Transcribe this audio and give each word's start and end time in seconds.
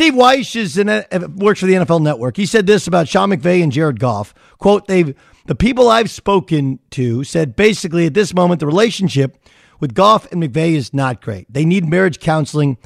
Steve 0.00 0.14
Wyche 0.14 0.56
is 0.56 0.78
in 0.78 0.88
a, 0.88 1.04
works 1.36 1.60
for 1.60 1.66
the 1.66 1.74
NFL 1.74 2.00
Network. 2.00 2.34
He 2.34 2.46
said 2.46 2.66
this 2.66 2.86
about 2.86 3.06
Sean 3.06 3.28
McVay 3.28 3.62
and 3.62 3.70
Jared 3.70 4.00
Goff. 4.00 4.32
"Quote: 4.56 4.86
They've 4.86 5.14
the 5.44 5.54
people 5.54 5.90
I've 5.90 6.10
spoken 6.10 6.78
to 6.92 7.22
said 7.22 7.54
basically 7.54 8.06
at 8.06 8.14
this 8.14 8.32
moment 8.32 8.60
the 8.60 8.66
relationship 8.66 9.36
with 9.78 9.92
Goff 9.92 10.26
and 10.32 10.42
McVay 10.42 10.72
is 10.72 10.94
not 10.94 11.20
great. 11.20 11.52
They 11.52 11.66
need 11.66 11.84
marriage 11.84 12.18
counseling." 12.18 12.78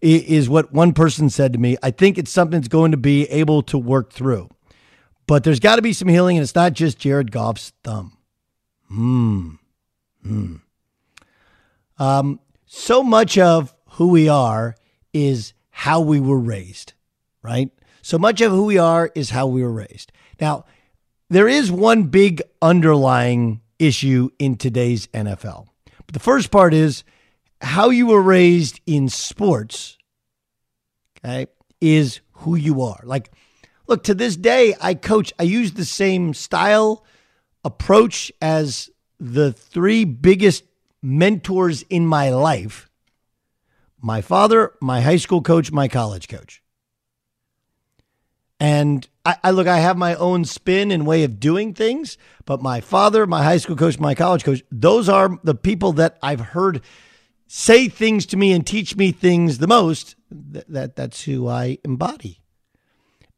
Is 0.00 0.48
what 0.48 0.72
one 0.72 0.92
person 0.92 1.30
said 1.30 1.52
to 1.52 1.58
me. 1.60 1.76
I 1.84 1.92
think 1.92 2.18
it's 2.18 2.32
something 2.32 2.60
that's 2.60 2.66
going 2.66 2.90
to 2.90 2.96
be 2.96 3.26
able 3.26 3.62
to 3.62 3.78
work 3.78 4.12
through, 4.12 4.50
but 5.28 5.44
there's 5.44 5.60
got 5.60 5.76
to 5.76 5.82
be 5.82 5.92
some 5.92 6.08
healing, 6.08 6.36
and 6.36 6.42
it's 6.42 6.54
not 6.56 6.72
just 6.72 6.98
Jared 6.98 7.30
Goff's 7.30 7.74
thumb. 7.84 8.18
Hmm. 8.88 9.50
Hmm. 10.24 10.56
Um. 12.00 12.40
So 12.66 13.04
much 13.04 13.38
of 13.38 13.72
who 13.90 14.08
we 14.08 14.28
are 14.28 14.74
is 15.12 15.54
how 15.76 16.00
we 16.00 16.18
were 16.18 16.38
raised, 16.38 16.94
right? 17.42 17.70
So 18.00 18.18
much 18.18 18.40
of 18.40 18.50
who 18.50 18.64
we 18.64 18.78
are 18.78 19.12
is 19.14 19.28
how 19.28 19.46
we 19.46 19.62
were 19.62 19.70
raised. 19.70 20.10
Now, 20.40 20.64
there 21.28 21.46
is 21.46 21.70
one 21.70 22.04
big 22.04 22.40
underlying 22.62 23.60
issue 23.78 24.30
in 24.38 24.56
today's 24.56 25.06
NFL. 25.08 25.66
But 26.06 26.14
the 26.14 26.18
first 26.18 26.50
part 26.50 26.72
is 26.72 27.04
how 27.60 27.90
you 27.90 28.06
were 28.06 28.22
raised 28.22 28.80
in 28.86 29.10
sports, 29.10 29.98
okay, 31.18 31.46
is 31.82 32.20
who 32.32 32.54
you 32.54 32.80
are. 32.80 33.02
Like, 33.04 33.30
look, 33.86 34.02
to 34.04 34.14
this 34.14 34.34
day, 34.34 34.74
I 34.80 34.94
coach, 34.94 35.30
I 35.38 35.42
use 35.42 35.72
the 35.72 35.84
same 35.84 36.32
style, 36.32 37.04
approach 37.66 38.32
as 38.40 38.88
the 39.20 39.52
three 39.52 40.06
biggest 40.06 40.64
mentors 41.02 41.82
in 41.82 42.06
my 42.06 42.30
life 42.30 42.88
my 44.00 44.20
father, 44.20 44.72
my 44.80 45.00
high 45.00 45.16
school 45.16 45.42
coach, 45.42 45.72
my 45.72 45.88
college 45.88 46.28
coach. 46.28 46.62
And 48.58 49.06
I, 49.24 49.36
I, 49.44 49.50
look, 49.50 49.66
I 49.66 49.78
have 49.78 49.98
my 49.98 50.14
own 50.14 50.44
spin 50.44 50.90
and 50.90 51.06
way 51.06 51.24
of 51.24 51.38
doing 51.38 51.74
things, 51.74 52.16
but 52.46 52.62
my 52.62 52.80
father, 52.80 53.26
my 53.26 53.44
high 53.44 53.58
school 53.58 53.76
coach, 53.76 53.98
my 53.98 54.14
college 54.14 54.44
coach, 54.44 54.62
those 54.70 55.08
are 55.08 55.38
the 55.44 55.54
people 55.54 55.92
that 55.94 56.18
I've 56.22 56.40
heard 56.40 56.80
say 57.46 57.88
things 57.88 58.26
to 58.26 58.36
me 58.36 58.52
and 58.52 58.66
teach 58.66 58.96
me 58.96 59.12
things 59.12 59.58
the 59.58 59.66
most. 59.66 60.16
That, 60.30 60.68
that 60.68 60.96
that's 60.96 61.24
who 61.24 61.48
I 61.48 61.78
embody. 61.84 62.40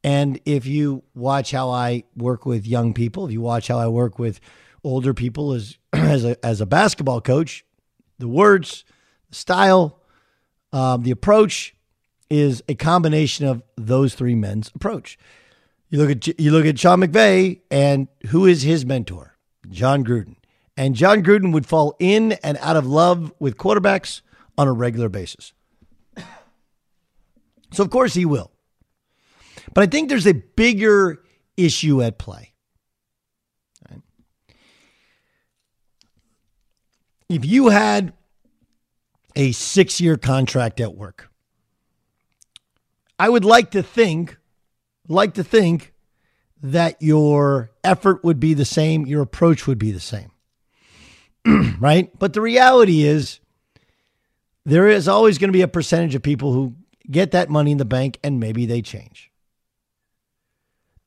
And 0.04 0.40
if 0.44 0.66
you 0.66 1.02
watch 1.14 1.50
how 1.50 1.70
I 1.70 2.04
work 2.16 2.46
with 2.46 2.66
young 2.66 2.94
people, 2.94 3.26
if 3.26 3.32
you 3.32 3.40
watch 3.40 3.69
how 3.69 3.78
I 3.78 3.88
work 3.88 4.19
with 4.19 4.40
older 4.84 5.12
people 5.12 5.52
as 5.52 5.76
as 5.93 6.25
a 6.25 6.44
as 6.44 6.61
a 6.61 6.66
basketball 6.66 7.20
coach, 7.20 7.64
the 8.19 8.28
words, 8.28 8.84
the 9.31 9.34
style, 9.34 9.97
um, 10.72 11.02
the 11.02 11.10
approach 11.10 11.74
is 12.30 12.62
a 12.68 12.74
combination 12.74 13.46
of 13.46 13.62
those 13.76 14.14
three 14.14 14.34
men's 14.34 14.70
approach. 14.74 15.18
You 15.90 15.98
look 15.98 16.10
at 16.10 16.38
you 16.38 16.50
look 16.50 16.66
at 16.66 16.78
Sean 16.78 17.00
McVay, 17.00 17.60
and 17.70 18.08
who 18.26 18.46
is 18.46 18.62
his 18.62 18.84
mentor? 18.84 19.36
Jon 19.70 20.04
Gruden. 20.04 20.36
And 20.76 20.94
Jon 20.94 21.22
Gruden 21.22 21.52
would 21.52 21.66
fall 21.66 21.96
in 21.98 22.32
and 22.32 22.58
out 22.60 22.76
of 22.76 22.86
love 22.86 23.32
with 23.40 23.56
quarterbacks 23.56 24.20
on 24.56 24.68
a 24.68 24.72
regular 24.72 25.08
basis. 25.08 25.52
So 27.72 27.82
of 27.82 27.90
course 27.90 28.14
he 28.14 28.24
will. 28.24 28.50
But 29.74 29.82
I 29.82 29.86
think 29.86 30.08
there's 30.08 30.26
a 30.26 30.34
bigger 30.34 31.22
issue 31.56 32.02
at 32.02 32.18
play. 32.18 32.52
If 37.28 37.44
you 37.44 37.68
had 37.68 38.14
a 39.38 39.52
six 39.52 40.00
year 40.00 40.19
contract 40.19 40.81
at 40.81 40.94
work, 40.94 41.31
I 43.19 43.29
would 43.29 43.44
like 43.44 43.70
to 43.70 43.82
think, 43.82 44.37
like 45.08 45.35
to 45.35 45.44
think 45.44 45.94
that 46.61 47.00
your 47.00 47.70
effort 47.85 48.25
would 48.25 48.40
be 48.40 48.52
the 48.52 48.64
same, 48.64 49.06
your 49.06 49.23
approach 49.23 49.67
would 49.67 49.79
be 49.79 49.93
the 49.93 50.00
same. 50.00 50.31
right? 51.81 52.11
But 52.19 52.32
the 52.32 52.40
reality 52.40 53.05
is, 53.05 53.40
there 54.64 54.88
is 54.88 55.08
always 55.08 55.38
going 55.38 55.49
to 55.49 55.56
be 55.56 55.62
a 55.62 55.69
percentage 55.69 56.14
of 56.14 56.23
people 56.23 56.52
who 56.52 56.75
get 57.11 57.31
that 57.31 57.49
money 57.49 57.73
in 57.73 57.79
the 57.79 57.87
bank 57.87 58.19
and 58.23 58.38
maybe 58.38 58.67
they 58.67 58.82
change. 58.82 59.31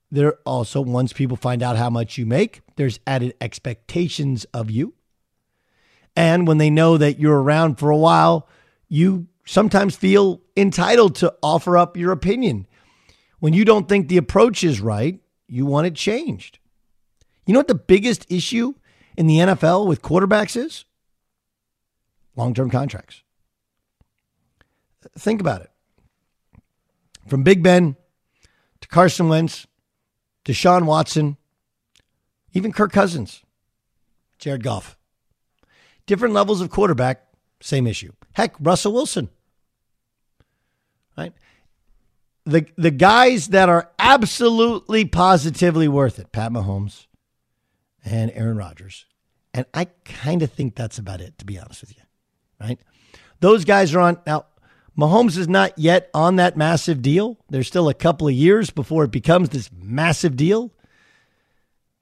There 0.10 0.40
also, 0.46 0.82
once 0.82 1.14
people 1.14 1.38
find 1.38 1.62
out 1.62 1.78
how 1.78 1.90
much 1.90 2.18
you 2.18 2.26
make, 2.26 2.62
there's 2.76 3.00
added 3.06 3.36
expectations 3.40 4.46
of 4.46 4.72
you. 4.72 4.96
And 6.16 6.48
when 6.48 6.58
they 6.58 6.70
know 6.70 6.98
that 6.98 7.20
you're 7.20 7.42
around 7.42 7.76
for 7.76 7.90
a 7.90 7.98
while, 7.98 8.48
you 8.90 9.28
sometimes 9.46 9.96
feel 9.96 10.42
entitled 10.56 11.16
to 11.16 11.34
offer 11.42 11.78
up 11.78 11.98
your 11.98 12.12
opinion. 12.12 12.68
When 13.40 13.54
you 13.54 13.66
don't 13.66 13.88
think 13.88 14.08
the 14.08 14.18
approach 14.18 14.64
is 14.64 14.82
right, 14.82 15.20
you 15.48 15.66
want 15.66 15.88
it 15.88 15.96
changed. 15.96 16.60
You 17.46 17.54
know 17.54 17.60
what 17.60 17.68
the 17.68 17.76
biggest 17.76 18.32
issue 18.32 18.74
in 19.18 19.28
the 19.28 19.38
NFL 19.38 19.88
with 19.88 20.02
quarterbacks 20.02 20.56
is? 20.56 20.86
Long 22.36 22.54
term 22.54 22.70
contracts. 22.70 23.24
Think 25.18 25.42
about 25.42 25.62
it. 25.62 25.72
From 27.28 27.44
Big 27.44 27.64
Ben 27.64 27.96
to 28.82 28.88
Carson 28.88 29.28
Wentz 29.30 29.68
to 30.46 30.54
Sean 30.54 30.86
Watson, 30.86 31.38
even 32.54 32.72
Kirk 32.72 32.92
Cousins, 32.92 33.44
Jared 34.38 34.64
Goff. 34.64 34.98
Different 36.06 36.34
levels 36.34 36.62
of 36.62 36.70
quarterback, 36.70 37.26
same 37.62 37.88
issue. 37.88 38.12
Heck, 38.34 38.56
Russell 38.60 38.94
Wilson. 38.94 39.30
Right? 41.18 41.34
The 42.46 42.66
the 42.78 42.92
guys 42.92 43.50
that 43.50 43.70
are 43.70 43.92
absolutely 44.00 45.06
positively 45.06 45.88
worth 45.88 46.18
it, 46.18 46.32
Pat 46.32 46.52
Mahomes 46.52 47.06
and 48.04 48.32
Aaron 48.34 48.58
Rodgers. 48.58 49.06
And 49.54 49.66
I 49.74 49.86
kind 50.06 50.42
of 50.42 50.52
think 50.52 50.76
that's 50.76 50.98
about 50.98 51.22
it, 51.22 51.38
to 51.40 51.46
be 51.46 51.60
honest 51.60 51.82
with 51.82 51.96
you. 51.96 52.04
Right? 52.60 52.80
Those 53.42 53.66
guys 53.66 53.94
are 53.94 54.00
on 54.00 54.20
now. 54.26 54.46
Mahomes 54.98 55.38
is 55.38 55.48
not 55.48 55.78
yet 55.80 56.10
on 56.14 56.36
that 56.36 56.58
massive 56.58 57.02
deal. 57.02 57.38
There's 57.50 57.68
still 57.68 57.88
a 57.88 57.94
couple 57.94 58.28
of 58.28 58.34
years 58.34 58.70
before 58.70 59.06
it 59.06 59.12
becomes 59.12 59.50
this 59.50 59.70
massive 59.74 60.36
deal. 60.36 60.74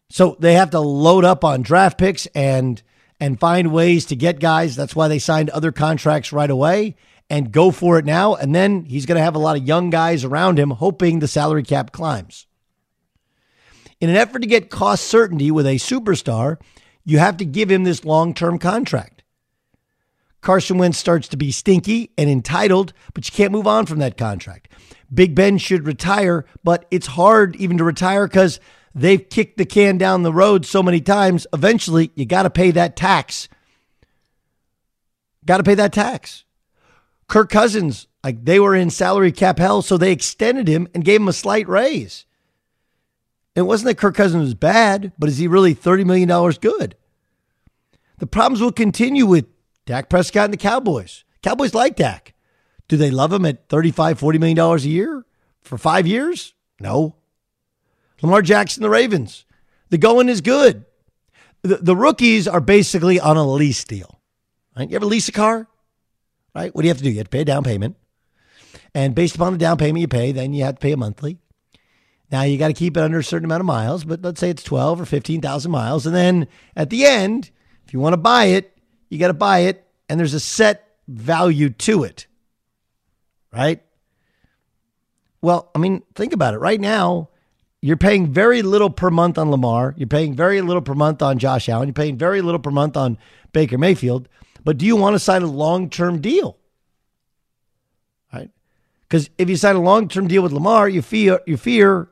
So 0.10 0.36
they 0.40 0.56
have 0.56 0.72
to 0.72 0.80
load 0.80 1.24
up 1.24 1.44
on 1.44 1.62
draft 1.62 2.00
picks 2.00 2.26
and 2.28 2.82
and 3.20 3.40
find 3.40 3.72
ways 3.72 4.06
to 4.06 4.16
get 4.16 4.40
guys. 4.40 4.76
That's 4.76 4.96
why 4.96 5.08
they 5.08 5.20
signed 5.20 5.50
other 5.50 5.72
contracts 5.72 6.32
right 6.32 6.50
away 6.50 6.96
and 7.30 7.52
go 7.52 7.72
for 7.72 8.00
it 8.00 8.06
now. 8.06 8.36
And 8.36 8.56
then 8.56 8.86
he's 8.86 9.06
going 9.06 9.18
to 9.18 9.24
have 9.24 9.36
a 9.36 9.40
lot 9.40 9.58
of 9.58 9.68
young 9.68 9.90
guys 9.90 10.24
around 10.24 10.58
him, 10.58 10.72
hoping 10.72 11.20
the 11.20 11.28
salary 11.28 11.64
cap 11.64 11.92
climbs. 11.92 12.48
In 14.02 14.10
an 14.10 14.16
effort 14.16 14.40
to 14.40 14.48
get 14.48 14.70
cost 14.70 15.06
certainty 15.06 15.52
with 15.52 15.68
a 15.68 15.76
superstar, 15.76 16.58
you 17.04 17.20
have 17.20 17.38
to 17.38 17.46
give 17.46 17.70
him 17.70 17.84
this 17.84 18.06
long 18.06 18.34
term 18.34 18.58
contract. 18.58 19.24
Carson 20.42 20.78
Wentz 20.78 20.98
starts 20.98 21.28
to 21.28 21.38
be 21.38 21.52
stinky 21.52 22.12
and 22.18 22.30
entitled, 22.30 22.94
but 23.14 23.28
you 23.28 23.36
can't 23.36 23.52
move 23.52 23.68
on 23.68 23.86
from 23.86 24.00
that 24.00 24.18
contract. 24.18 24.70
Big 25.14 25.36
Ben 25.36 25.58
should 25.58 25.86
retire, 25.86 26.46
but 26.64 26.86
it's 26.92 27.08
hard 27.08 27.56
even 27.58 27.78
to 27.78 27.84
retire 27.84 28.26
because 28.26 28.60
they've 29.02 29.30
kicked 29.30 29.58
the 29.58 29.66
can 29.66 29.98
down 29.98 30.24
the 30.24 30.34
road 30.34 30.66
so 30.66 30.84
many 30.84 31.02
times. 31.02 31.48
Eventually, 31.54 32.12
you 32.16 32.26
got 32.26 32.44
to 32.44 32.50
pay 32.50 32.72
that 32.72 32.96
tax. 32.96 33.50
Got 35.46 35.58
to 35.58 35.64
pay 35.64 35.76
that 35.76 35.94
tax. 35.94 36.44
Kirk 37.28 37.50
Cousins, 37.50 38.08
like 38.24 38.44
they 38.46 38.60
were 38.60 38.76
in 38.76 38.90
salary 38.90 39.32
cap 39.32 39.60
hell, 39.60 39.82
so 39.82 39.98
they 39.98 40.12
extended 40.12 40.68
him 40.68 40.88
and 40.94 41.06
gave 41.06 41.22
him 41.22 41.28
a 41.28 41.34
slight 41.34 41.68
raise. 41.68 42.26
It 43.56 43.64
wasn't 43.64 43.88
that 43.88 43.98
Kirk 43.98 44.16
Cousins 44.16 44.44
was 44.44 44.54
bad, 44.54 45.12
but 45.18 45.30
is 45.30 45.38
he 45.38 45.48
really 45.48 45.76
$30 45.76 46.06
million 46.06 46.52
good? 46.62 46.96
The 48.18 48.28
problems 48.28 48.62
will 48.62 48.72
continue 48.72 49.26
with 49.26 49.46
Dak 49.86 50.10
Prescott 50.10 50.46
and 50.46 50.54
the 50.54 50.58
Cowboys. 50.58 51.24
Cowboys 51.42 51.74
like 51.74 51.96
Dak. 51.96 52.34
Do 52.88 52.98
they 52.98 53.12
love 53.12 53.32
him 53.32 53.46
at 53.46 53.70
$35, 53.70 54.20
$40 54.20 54.40
million 54.40 54.60
a 54.60 54.78
year 54.80 55.26
for 55.62 55.78
five 55.78 56.06
years? 56.08 56.54
No. 56.80 57.16
Lamar 58.22 58.42
Jackson, 58.42 58.84
the 58.84 58.90
Ravens. 58.90 59.46
The 59.90 59.98
going 59.98 60.30
is 60.30 60.42
good. 60.42 60.86
The, 61.62 61.78
the 61.78 61.96
rookies 61.96 62.48
are 62.48 62.62
basically 62.62 63.20
on 63.20 63.38
a 63.38 63.46
lease 63.46 63.84
deal. 63.84 64.22
Right? 64.78 64.90
You 64.90 64.96
ever 64.96 65.06
lease 65.06 65.28
a 65.28 65.32
car? 65.32 65.68
Right? 66.56 66.74
What 66.74 66.82
do 66.82 66.88
you 66.88 66.92
have 66.92 66.98
to 66.98 67.04
do? 67.04 67.10
You 67.10 67.18
have 67.18 67.28
to 67.28 67.32
pay 67.32 67.42
a 67.42 67.46
down 67.46 67.64
payment. 67.64 67.96
And 68.94 69.14
based 69.16 69.36
upon 69.36 69.54
the 69.54 69.60
down 69.60 69.78
payment 69.78 70.02
you 70.02 70.08
pay, 70.08 70.32
then 70.32 70.54
you 70.54 70.64
have 70.64 70.76
to 70.76 70.80
pay 70.80 70.92
a 70.92 70.98
monthly. 70.98 71.38
Now 72.32 72.44
you 72.44 72.58
got 72.58 72.68
to 72.68 72.74
keep 72.74 72.96
it 72.96 73.04
under 73.04 73.20
a 73.20 73.24
certain 73.24 73.46
amount 73.46 73.62
of 73.62 73.66
miles, 73.66 74.04
but 74.04 74.22
let's 74.22 74.40
say 74.40 74.50
it's 74.50 74.64
12 74.64 75.02
or 75.02 75.06
15,000 75.06 75.72
miles. 75.72 76.06
And 76.06 76.16
then 76.16 76.48
at 76.76 76.90
the 76.90 77.06
end, 77.06 77.52
if 77.86 77.94
you 77.94 78.00
want 78.00 78.14
to 78.14 78.18
buy 78.18 78.46
it, 78.46 78.78
you 79.10 79.18
got 79.18 79.28
to 79.28 79.34
buy 79.34 79.60
it, 79.60 79.86
and 80.08 80.20
there's 80.20 80.36
a 80.36 80.40
set 80.40 80.98
value 81.08 81.72
to 81.72 82.04
it, 82.04 82.28
right? 83.52 83.82
Well, 85.42 85.72
I 85.74 85.80
mean, 85.80 86.04
think 86.14 86.34
about 86.34 86.54
it. 86.54 86.60
Right 86.60 86.80
now, 86.80 87.30
you're 87.82 87.98
paying 87.98 88.28
very 88.28 88.62
little 88.62 88.90
per 88.90 89.10
month 89.10 89.38
on 89.38 89.52
Lamar. 89.52 89.94
You're 89.98 90.08
paying 90.08 90.36
very 90.36 90.62
little 90.62 90.82
per 90.82 90.94
month 90.94 91.22
on 91.22 91.40
Josh 91.40 91.70
Allen. 91.70 91.88
You're 91.88 91.94
paying 91.94 92.18
very 92.18 92.42
little 92.42 92.60
per 92.60 92.72
month 92.72 92.98
on 92.98 93.18
Baker 93.54 93.78
Mayfield. 93.78 94.28
But 94.64 94.78
do 94.78 94.86
you 94.86 94.96
want 94.96 95.16
to 95.16 95.20
sign 95.20 95.44
a 95.44 95.48
long 95.48 95.90
term 95.90 96.20
deal? 96.20 96.58
Right? 98.34 98.50
Because 99.08 99.30
if 99.38 99.50
you 99.50 99.56
sign 99.56 99.76
a 99.76 99.82
long 99.82 100.10
term 100.10 100.28
deal 100.28 100.44
with 100.44 100.52
Lamar, 100.52 100.90
you 100.90 101.02
fear 101.02 101.40
you 101.48 101.56
fear 101.56 102.10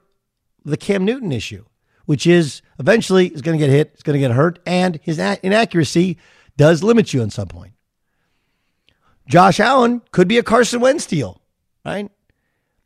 the 0.63 0.77
Cam 0.77 1.03
Newton 1.03 1.31
issue, 1.31 1.65
which 2.05 2.25
is 2.25 2.61
eventually 2.79 3.27
is 3.27 3.41
going 3.41 3.59
to 3.59 3.65
get 3.65 3.71
hit, 3.71 3.91
it's 3.93 4.03
going 4.03 4.13
to 4.13 4.25
get 4.25 4.31
hurt, 4.31 4.59
and 4.65 4.99
his 5.03 5.19
inaccuracy 5.19 6.17
does 6.55 6.81
limit 6.81 7.13
you 7.13 7.21
at 7.21 7.31
some 7.31 7.47
point. 7.47 7.73
Josh 9.27 9.59
Allen 9.59 10.01
could 10.11 10.29
be 10.29 10.37
a 10.37 10.43
Carson 10.43 10.79
Wentz 10.79 11.05
deal, 11.05 11.41
right? 11.85 12.09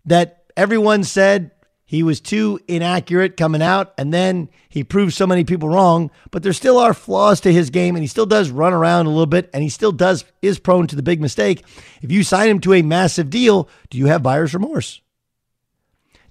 That 0.06 0.51
everyone 0.57 1.04
said 1.04 1.51
he 1.91 2.03
was 2.03 2.21
too 2.21 2.57
inaccurate 2.69 3.35
coming 3.35 3.61
out, 3.61 3.93
and 3.97 4.13
then 4.13 4.47
he 4.69 4.81
proved 4.81 5.13
so 5.13 5.27
many 5.27 5.43
people 5.43 5.67
wrong. 5.67 6.09
But 6.31 6.42
there 6.42 6.54
still 6.54 6.77
are 6.77 6.94
flaws 6.94 7.42
to 7.42 7.51
his 7.51 7.69
game, 7.69 7.97
and 7.97 8.01
he 8.01 8.07
still 8.07 8.25
does 8.25 8.49
run 8.49 8.71
around 8.71 9.07
a 9.07 9.09
little 9.09 9.25
bit, 9.25 9.49
and 9.54 9.61
he 9.61 9.68
still 9.68 9.92
does 9.92 10.23
is 10.42 10.57
prone 10.57 10.87
to 10.87 10.95
the 10.95 11.04
big 11.04 11.19
mistake. 11.19 11.66
If 12.01 12.09
you 12.09 12.23
sign 12.23 12.47
him 12.47 12.61
to 12.61 12.75
a 12.75 12.81
massive 12.81 13.30
deal, 13.30 13.68
do 13.89 13.97
you 13.97 14.06
have 14.06 14.23
buyer's 14.23 14.54
remorse? 14.54 15.01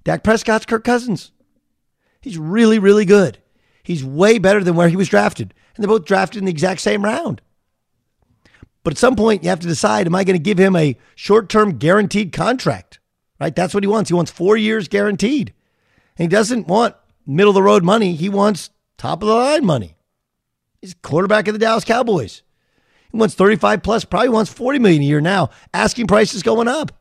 Dak 0.03 0.25
Prescott's 0.25 0.65
Kirk 0.65 0.83
Cousins. 0.83 1.31
He's 2.23 2.39
really, 2.39 2.79
really 2.79 3.05
good. 3.05 3.37
He's 3.83 4.03
way 4.03 4.39
better 4.39 4.65
than 4.65 4.77
where 4.77 4.89
he 4.89 4.97
was 4.97 5.11
drafted 5.11 5.53
and 5.77 5.83
they're 5.83 5.99
both 5.99 6.07
drafted 6.07 6.39
in 6.39 6.45
the 6.45 6.53
exact 6.53 6.81
same 6.81 7.05
round. 7.05 7.43
But 8.83 8.95
at 8.95 8.99
some 8.99 9.17
point, 9.17 9.43
you 9.43 9.51
have 9.51 9.61
to 9.61 9.67
decide: 9.67 10.07
Am 10.07 10.15
I 10.15 10.25
going 10.25 10.39
to 10.39 10.43
give 10.43 10.59
him 10.59 10.75
a 10.75 10.97
short-term 11.15 11.77
guaranteed 11.77 12.33
contract? 12.33 12.99
Right? 13.41 13.57
That's 13.57 13.73
what 13.73 13.83
he 13.83 13.89
wants. 13.89 14.11
He 14.11 14.15
wants 14.15 14.31
four 14.31 14.57
years 14.57 14.87
guaranteed, 14.87 15.55
and 16.19 16.25
he 16.25 16.29
doesn't 16.29 16.69
want 16.69 16.95
middle 17.27 17.51
of 17.51 17.55
the 17.55 17.63
road 17.63 17.83
money. 17.83 18.15
He 18.15 18.29
wants 18.29 18.71
top 18.99 19.23
of 19.23 19.29
the 19.29 19.35
line 19.35 19.65
money. 19.65 19.97
He's 20.83 20.95
quarterback 20.95 21.49
of 21.49 21.55
the 21.55 21.59
Dallas 21.59 21.85
Cowboys. 21.85 22.43
He 23.11 23.17
wants 23.17 23.35
35 23.35 23.83
plus, 23.83 24.05
probably 24.05 24.29
wants 24.29 24.53
40 24.53 24.79
million 24.79 25.03
a 25.03 25.07
year 25.07 25.21
now. 25.21 25.51
Asking 25.75 26.07
price 26.07 26.35
is 26.35 26.43
going 26.43 26.69
up. 26.69 26.93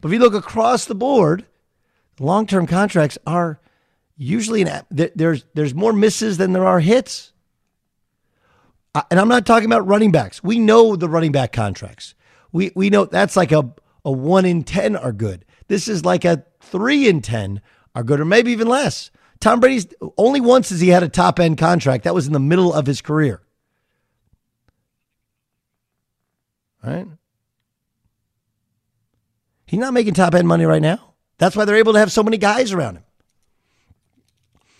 But 0.00 0.08
if 0.08 0.14
you 0.14 0.20
look 0.20 0.34
across 0.34 0.84
the 0.84 0.94
board, 0.94 1.46
long-term 2.18 2.66
contracts 2.66 3.18
are 3.26 3.60
usually 4.16 4.62
an, 4.62 4.84
there's 4.90 5.44
there's 5.54 5.74
more 5.74 5.92
misses 5.92 6.36
than 6.36 6.52
there 6.52 6.66
are 6.66 6.80
hits. 6.80 7.32
And 9.10 9.20
I'm 9.20 9.28
not 9.28 9.46
talking 9.46 9.66
about 9.66 9.86
running 9.86 10.10
backs. 10.10 10.42
We 10.42 10.58
know 10.58 10.96
the 10.96 11.08
running 11.08 11.32
back 11.32 11.52
contracts. 11.52 12.14
We 12.52 12.72
we 12.74 12.90
know 12.90 13.04
that's 13.04 13.36
like 13.36 13.52
a 13.52 13.72
a 14.04 14.10
1 14.10 14.44
in 14.44 14.62
10 14.62 14.96
are 14.96 15.12
good. 15.12 15.44
This 15.68 15.88
is 15.88 16.04
like 16.04 16.24
a 16.24 16.44
3 16.60 17.08
in 17.08 17.22
10 17.22 17.60
are 17.94 18.02
good 18.02 18.20
or 18.20 18.24
maybe 18.24 18.52
even 18.52 18.68
less. 18.68 19.10
Tom 19.40 19.60
Brady's 19.60 19.86
only 20.18 20.40
once 20.40 20.68
has 20.70 20.80
he 20.80 20.88
had 20.88 21.02
a 21.02 21.08
top 21.08 21.40
end 21.40 21.58
contract. 21.58 22.04
That 22.04 22.14
was 22.14 22.26
in 22.26 22.32
the 22.32 22.40
middle 22.40 22.72
of 22.72 22.86
his 22.86 23.00
career. 23.00 23.40
Right? 26.84 27.06
He's 29.66 29.80
not 29.80 29.94
making 29.94 30.14
top 30.14 30.34
end 30.34 30.48
money 30.48 30.64
right 30.64 30.82
now. 30.82 31.14
That's 31.38 31.56
why 31.56 31.64
they're 31.64 31.76
able 31.76 31.94
to 31.94 31.98
have 31.98 32.12
so 32.12 32.22
many 32.22 32.36
guys 32.36 32.72
around 32.72 32.96
him. 32.96 33.04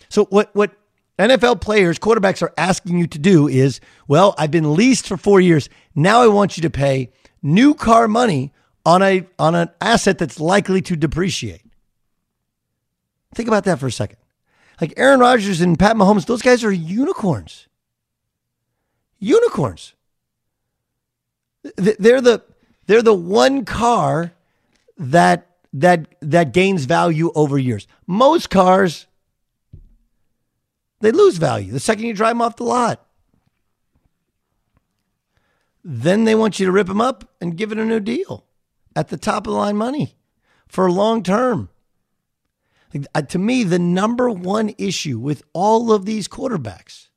So 0.09 0.25
what 0.25 0.53
what 0.53 0.71
NFL 1.17 1.61
players, 1.61 1.97
quarterbacks 1.97 2.41
are 2.41 2.53
asking 2.57 2.97
you 2.97 3.07
to 3.07 3.19
do 3.19 3.47
is, 3.47 3.79
well, 4.07 4.35
I've 4.37 4.51
been 4.51 4.75
leased 4.75 5.07
for 5.07 5.17
4 5.17 5.39
years. 5.39 5.69
Now 5.95 6.21
I 6.21 6.27
want 6.27 6.57
you 6.57 6.61
to 6.63 6.69
pay 6.69 7.11
new 7.41 7.73
car 7.73 8.07
money 8.07 8.51
on 8.85 9.01
a 9.01 9.25
on 9.37 9.55
an 9.55 9.69
asset 9.79 10.17
that's 10.17 10.39
likely 10.39 10.81
to 10.81 10.95
depreciate. 10.95 11.63
Think 13.33 13.47
about 13.47 13.63
that 13.65 13.79
for 13.79 13.87
a 13.87 13.91
second. 13.91 14.17
Like 14.79 14.93
Aaron 14.97 15.19
Rodgers 15.19 15.61
and 15.61 15.77
Pat 15.77 15.95
Mahomes, 15.95 16.25
those 16.25 16.41
guys 16.41 16.63
are 16.63 16.71
unicorns. 16.71 17.67
Unicorns. 19.19 19.93
They're 21.75 22.21
the 22.21 22.43
they're 22.87 23.03
the 23.03 23.13
one 23.13 23.65
car 23.65 24.33
that 24.97 25.47
that 25.73 26.07
that 26.21 26.51
gains 26.51 26.85
value 26.85 27.31
over 27.35 27.57
years. 27.57 27.87
Most 28.07 28.49
cars 28.49 29.05
they 31.01 31.11
lose 31.11 31.37
value 31.37 31.71
the 31.71 31.79
second 31.79 32.05
you 32.05 32.13
drive 32.13 32.31
them 32.31 32.41
off 32.41 32.55
the 32.55 32.63
lot. 32.63 33.05
Then 35.83 36.25
they 36.25 36.35
want 36.35 36.59
you 36.59 36.65
to 36.65 36.71
rip 36.71 36.87
them 36.87 37.01
up 37.01 37.29
and 37.39 37.57
give 37.57 37.71
it 37.71 37.77
a 37.77 37.85
new 37.85 37.99
deal 37.99 38.45
at 38.95 39.09
the 39.09 39.17
top 39.17 39.47
of 39.47 39.53
the 39.53 39.57
line 39.57 39.77
money 39.77 40.15
for 40.67 40.89
long 40.91 41.23
term. 41.23 41.69
Uh, 43.15 43.21
to 43.21 43.39
me, 43.39 43.63
the 43.63 43.79
number 43.79 44.29
one 44.29 44.73
issue 44.77 45.17
with 45.17 45.43
all 45.53 45.93
of 45.93 46.05
these 46.05 46.27
quarterbacks, 46.27 47.07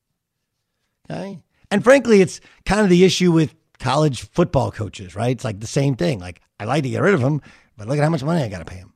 okay, 1.10 1.42
and 1.70 1.82
frankly, 1.82 2.20
it's 2.20 2.40
kind 2.64 2.80
of 2.80 2.88
the 2.88 3.04
issue 3.04 3.32
with 3.32 3.56
college 3.80 4.28
football 4.30 4.70
coaches, 4.70 5.16
right? 5.16 5.32
It's 5.32 5.44
like 5.44 5.58
the 5.58 5.66
same 5.66 5.96
thing. 5.96 6.20
Like, 6.20 6.40
I 6.60 6.64
like 6.64 6.84
to 6.84 6.90
get 6.90 7.02
rid 7.02 7.14
of 7.14 7.20
them, 7.20 7.42
but 7.76 7.88
look 7.88 7.98
at 7.98 8.04
how 8.04 8.10
much 8.10 8.22
money 8.22 8.42
I 8.42 8.48
got 8.48 8.60
to 8.60 8.64
pay 8.64 8.76
them. 8.76 8.94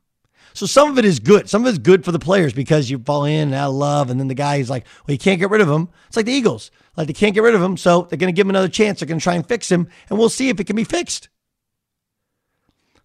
So 0.53 0.65
some 0.65 0.89
of 0.89 0.97
it 0.97 1.05
is 1.05 1.19
good. 1.19 1.49
Some 1.49 1.63
of 1.63 1.67
it's 1.69 1.77
good 1.77 2.03
for 2.03 2.11
the 2.11 2.19
players 2.19 2.53
because 2.53 2.89
you 2.89 2.97
fall 2.99 3.25
in 3.25 3.49
and 3.49 3.53
out 3.53 3.69
of 3.69 3.75
love, 3.75 4.09
and 4.09 4.19
then 4.19 4.27
the 4.27 4.33
guy 4.33 4.55
is 4.55 4.69
like, 4.69 4.85
well, 5.05 5.13
you 5.13 5.19
can't 5.19 5.39
get 5.39 5.49
rid 5.49 5.61
of 5.61 5.69
him. 5.69 5.89
It's 6.07 6.17
like 6.17 6.25
the 6.25 6.31
Eagles. 6.31 6.71
Like 6.95 7.07
they 7.07 7.13
can't 7.13 7.33
get 7.33 7.43
rid 7.43 7.55
of 7.55 7.61
him, 7.61 7.77
so 7.77 8.03
they're 8.03 8.17
going 8.17 8.33
to 8.33 8.35
give 8.35 8.45
him 8.45 8.51
another 8.51 8.67
chance. 8.67 8.99
They're 8.99 9.07
going 9.07 9.19
to 9.19 9.23
try 9.23 9.35
and 9.35 9.47
fix 9.47 9.69
him, 9.71 9.87
and 10.09 10.17
we'll 10.17 10.29
see 10.29 10.49
if 10.49 10.59
it 10.59 10.65
can 10.65 10.75
be 10.75 10.83
fixed. 10.83 11.29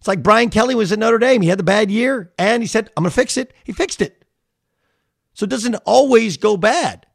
It's 0.05 0.07
like 0.07 0.21
Brian 0.21 0.51
Kelly 0.51 0.75
was 0.75 0.91
at 0.91 0.99
Notre 0.99 1.17
Dame. 1.17 1.41
He 1.41 1.47
had 1.47 1.57
the 1.57 1.63
bad 1.63 1.89
year, 1.89 2.31
and 2.37 2.61
he 2.61 2.67
said, 2.67 2.91
I'm 2.95 3.01
going 3.05 3.09
to 3.09 3.15
fix 3.15 3.37
it. 3.37 3.55
He 3.63 3.71
fixed 3.71 4.03
it. 4.03 4.23
So 5.33 5.45
it 5.45 5.49
doesn't 5.49 5.73
always 5.77 6.37
go 6.37 6.57
bad. 6.57 7.07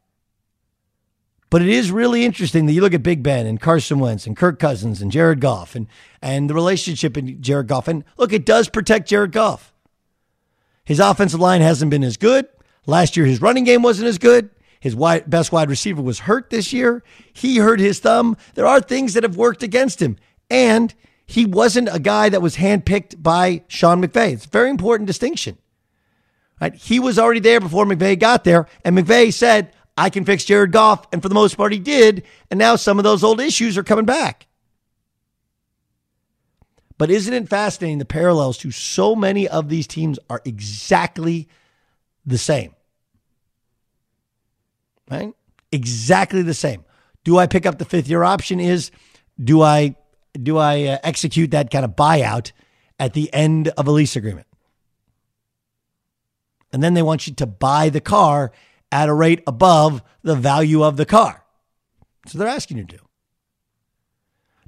But 1.50 1.62
it 1.62 1.68
is 1.68 1.92
really 1.92 2.24
interesting 2.24 2.66
that 2.66 2.72
you 2.72 2.80
look 2.80 2.92
at 2.92 3.04
Big 3.04 3.22
Ben 3.22 3.46
and 3.46 3.60
Carson 3.60 4.00
Wentz 4.00 4.26
and 4.26 4.36
Kirk 4.36 4.58
Cousins 4.58 5.00
and 5.00 5.12
Jared 5.12 5.40
Goff 5.40 5.76
and, 5.76 5.86
and 6.20 6.50
the 6.50 6.54
relationship 6.54 7.16
in 7.16 7.40
Jared 7.40 7.68
Goff. 7.68 7.86
And 7.86 8.02
look, 8.16 8.32
it 8.32 8.44
does 8.44 8.68
protect 8.68 9.08
Jared 9.08 9.30
Goff. 9.30 9.72
His 10.84 10.98
offensive 10.98 11.38
line 11.38 11.60
hasn't 11.60 11.92
been 11.92 12.02
as 12.02 12.16
good. 12.16 12.48
Last 12.86 13.16
year, 13.16 13.24
his 13.24 13.40
running 13.40 13.62
game 13.62 13.82
wasn't 13.82 14.08
as 14.08 14.18
good. 14.18 14.50
His 14.80 14.96
wide, 14.96 15.30
best 15.30 15.52
wide 15.52 15.70
receiver 15.70 16.02
was 16.02 16.18
hurt 16.18 16.50
this 16.50 16.72
year. 16.72 17.04
He 17.32 17.58
hurt 17.58 17.78
his 17.78 18.00
thumb. 18.00 18.36
There 18.54 18.66
are 18.66 18.80
things 18.80 19.14
that 19.14 19.22
have 19.22 19.36
worked 19.36 19.62
against 19.62 20.02
him. 20.02 20.16
And 20.50 20.92
he 21.30 21.46
wasn't 21.46 21.88
a 21.92 22.00
guy 22.00 22.28
that 22.28 22.42
was 22.42 22.56
handpicked 22.56 23.22
by 23.22 23.62
Sean 23.68 24.02
McVay. 24.02 24.32
It's 24.32 24.46
a 24.46 24.48
very 24.48 24.68
important 24.68 25.06
distinction. 25.06 25.58
Right? 26.60 26.74
He 26.74 26.98
was 26.98 27.20
already 27.20 27.38
there 27.38 27.60
before 27.60 27.84
McVay 27.84 28.18
got 28.18 28.42
there, 28.42 28.66
and 28.84 28.98
McVay 28.98 29.32
said, 29.32 29.72
I 29.96 30.10
can 30.10 30.24
fix 30.24 30.44
Jared 30.44 30.72
Goff. 30.72 31.06
And 31.12 31.22
for 31.22 31.28
the 31.28 31.36
most 31.36 31.56
part, 31.56 31.72
he 31.72 31.78
did. 31.78 32.24
And 32.50 32.58
now 32.58 32.74
some 32.74 32.98
of 32.98 33.04
those 33.04 33.22
old 33.22 33.40
issues 33.40 33.78
are 33.78 33.84
coming 33.84 34.06
back. 34.06 34.48
But 36.98 37.10
isn't 37.10 37.32
it 37.32 37.48
fascinating 37.48 37.98
the 37.98 38.04
parallels 38.04 38.58
to 38.58 38.72
so 38.72 39.14
many 39.14 39.46
of 39.46 39.68
these 39.68 39.86
teams 39.86 40.18
are 40.28 40.42
exactly 40.44 41.48
the 42.26 42.38
same? 42.38 42.74
Right? 45.08 45.32
Exactly 45.70 46.42
the 46.42 46.54
same. 46.54 46.84
Do 47.22 47.38
I 47.38 47.46
pick 47.46 47.66
up 47.66 47.78
the 47.78 47.84
fifth 47.84 48.08
year 48.08 48.24
option? 48.24 48.58
Is 48.58 48.90
do 49.42 49.62
I 49.62 49.94
do 50.42 50.58
I 50.58 50.84
uh, 50.84 50.98
execute 51.02 51.50
that 51.52 51.70
kind 51.70 51.84
of 51.84 51.92
buyout 51.92 52.52
at 52.98 53.14
the 53.14 53.32
end 53.32 53.68
of 53.68 53.86
a 53.86 53.90
lease 53.90 54.16
agreement? 54.16 54.46
And 56.72 56.82
then 56.82 56.94
they 56.94 57.02
want 57.02 57.26
you 57.26 57.34
to 57.34 57.46
buy 57.46 57.88
the 57.88 58.00
car 58.00 58.52
at 58.92 59.08
a 59.08 59.14
rate 59.14 59.42
above 59.46 60.02
the 60.22 60.36
value 60.36 60.82
of 60.84 60.96
the 60.96 61.06
car. 61.06 61.44
So 62.26 62.38
they're 62.38 62.48
asking 62.48 62.78
you 62.78 62.84
to. 62.86 62.98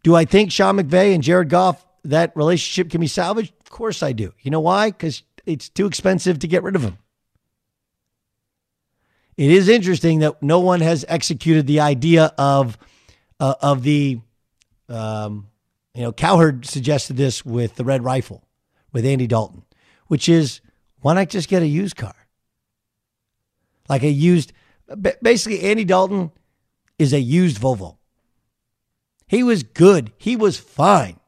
Do 0.03 0.17
I 0.17 0.25
think 0.25 0.51
Sean 0.51 0.79
McVay 0.79 1.15
and 1.15 1.23
Jared 1.23 1.49
Goff, 1.49 1.85
that 2.05 2.37
relationship 2.37 2.91
can 2.91 3.01
be 3.01 3.07
salvaged? 3.07 3.53
Of 3.61 3.71
course 3.71 4.03
I 4.03 4.13
do. 4.13 4.33
You 4.41 4.51
know 4.51 4.61
why? 4.61 4.91
Because 4.91 5.23
it's 5.47 5.69
too 5.69 5.87
expensive 5.87 6.41
to 6.41 6.49
get 6.49 6.63
rid 6.63 6.75
of 6.75 6.83
him. 6.83 6.99
It 9.37 9.51
is 9.51 9.69
interesting 9.69 10.21
that 10.21 10.43
no 10.43 10.61
one 10.61 10.81
has 10.81 11.05
executed 11.09 11.67
the 11.67 11.81
idea 11.81 12.35
of 12.37 12.77
uh, 13.41 13.55
of 13.61 13.83
the 13.83 14.21
um, 14.89 15.49
you 15.95 16.03
know, 16.03 16.13
Cowherd 16.13 16.67
suggested 16.67 17.17
this 17.17 17.45
with 17.45 17.77
the 17.77 17.85
Red 17.85 18.05
Rifle 18.05 18.43
with 18.93 19.05
Andy 19.05 19.27
Dalton, 19.27 19.63
which 20.07 20.29
is 20.29 20.61
why 21.01 21.15
not 21.15 21.29
just 21.29 21.49
get 21.49 21.63
a 21.63 21.67
used 21.67 21.97
car? 21.97 22.15
Like 23.89 24.03
a 24.03 24.11
used, 24.11 24.53
basically, 25.21 25.61
Andy 25.63 25.85
Dalton 25.85 26.31
is 26.99 27.13
a 27.13 27.21
used 27.21 27.61
Volvo. 27.61 27.97
He 29.27 29.43
was 29.43 29.63
good. 29.63 30.13
He 30.19 30.37
was 30.37 30.59
fine, 30.59 31.19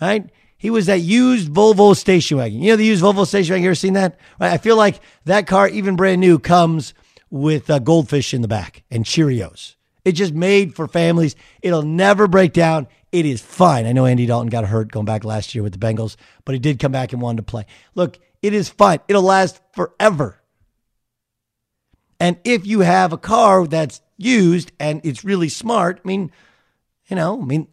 right? 0.00 0.30
He 0.56 0.70
was 0.70 0.86
that 0.86 1.00
used 1.00 1.52
Volvo 1.52 1.96
station 1.96 2.36
wagon. 2.36 2.60
You 2.60 2.72
know 2.72 2.76
the 2.76 2.84
used 2.84 3.02
Volvo 3.02 3.26
station 3.26 3.54
wagon. 3.54 3.62
You 3.64 3.70
ever 3.70 3.74
seen 3.74 3.94
that? 3.94 4.18
Right. 4.38 4.52
I 4.52 4.58
feel 4.58 4.76
like 4.76 5.00
that 5.24 5.46
car, 5.46 5.68
even 5.68 5.96
brand 5.96 6.20
new, 6.20 6.38
comes 6.38 6.92
with 7.30 7.70
uh, 7.70 7.78
goldfish 7.78 8.34
in 8.34 8.42
the 8.42 8.48
back 8.48 8.82
and 8.90 9.04
Cheerios. 9.04 9.76
It's 10.04 10.18
just 10.18 10.34
made 10.34 10.74
for 10.74 10.86
families. 10.86 11.34
It'll 11.62 11.82
never 11.82 12.28
break 12.28 12.52
down. 12.52 12.88
It 13.12 13.26
is 13.26 13.40
fine. 13.40 13.86
I 13.86 13.92
know 13.92 14.06
Andy 14.06 14.26
Dalton 14.26 14.48
got 14.48 14.64
hurt 14.66 14.92
going 14.92 15.06
back 15.06 15.24
last 15.24 15.54
year 15.54 15.64
with 15.64 15.72
the 15.72 15.78
Bengals, 15.78 16.16
but 16.44 16.54
he 16.54 16.58
did 16.58 16.78
come 16.78 16.92
back 16.92 17.12
and 17.12 17.20
wanted 17.20 17.38
to 17.38 17.42
play. 17.50 17.66
Look, 17.94 18.18
it 18.42 18.54
is 18.54 18.68
fine. 18.68 19.00
It'll 19.08 19.22
last 19.22 19.60
forever. 19.72 20.40
And 22.20 22.38
if 22.44 22.66
you 22.66 22.80
have 22.80 23.12
a 23.12 23.18
car 23.18 23.66
that's 23.66 24.00
used 24.16 24.72
and 24.78 25.00
it's 25.04 25.24
really 25.24 25.48
smart, 25.48 26.00
I 26.04 26.08
mean, 26.08 26.30
you 27.08 27.16
know, 27.16 27.40
I 27.40 27.44
mean, 27.44 27.66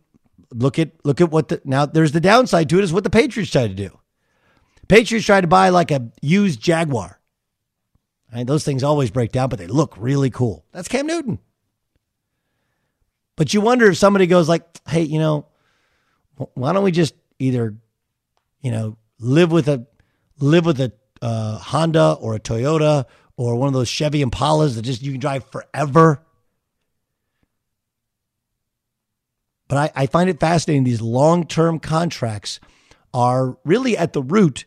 look 0.53 0.79
at 0.79 0.91
look 1.03 1.21
at 1.21 1.29
what 1.29 1.49
the 1.49 1.61
now 1.65 1.85
there's 1.85 2.13
the 2.13 2.21
downside 2.21 2.69
to 2.69 2.77
it 2.77 2.83
is 2.83 2.93
what 2.93 3.03
the 3.03 3.09
Patriots 3.09 3.51
tried 3.51 3.67
to 3.67 3.73
do. 3.75 3.99
Patriots 4.87 5.25
tried 5.25 5.41
to 5.41 5.47
buy 5.47 5.69
like 5.69 5.91
a 5.91 6.09
used 6.21 6.61
Jaguar. 6.61 7.19
Right? 8.33 8.47
Those 8.47 8.63
things 8.63 8.83
always 8.83 9.11
break 9.11 9.31
down, 9.31 9.49
but 9.49 9.59
they 9.59 9.67
look 9.67 9.95
really 9.97 10.29
cool. 10.29 10.65
That's 10.71 10.87
Cam 10.87 11.07
Newton. 11.07 11.39
But 13.37 13.53
you 13.53 13.61
wonder 13.61 13.85
if 13.85 13.97
somebody 13.97 14.27
goes 14.27 14.49
like, 14.49 14.65
"Hey, 14.89 15.03
you 15.03 15.19
know, 15.19 15.45
why 16.55 16.73
don't 16.73 16.83
we 16.83 16.91
just 16.91 17.13
either, 17.39 17.75
you 18.61 18.71
know, 18.71 18.97
live 19.19 19.51
with 19.51 19.69
a 19.69 19.87
live 20.39 20.65
with 20.65 20.81
a 20.81 20.91
uh, 21.21 21.57
Honda 21.59 22.17
or 22.19 22.35
a 22.35 22.39
Toyota 22.39 23.05
or 23.37 23.55
one 23.55 23.67
of 23.67 23.73
those 23.73 23.87
Chevy 23.87 24.23
Impalas 24.23 24.75
that 24.75 24.81
just 24.81 25.01
you 25.01 25.11
can 25.11 25.21
drive 25.21 25.45
forever." 25.49 26.23
But 29.69 29.77
I, 29.95 30.03
I 30.03 30.05
find 30.07 30.29
it 30.29 30.39
fascinating. 30.39 30.83
These 30.83 31.01
long 31.01 31.45
term 31.45 31.79
contracts 31.79 32.59
are 33.13 33.57
really 33.63 33.97
at 33.97 34.13
the 34.13 34.23
root 34.23 34.65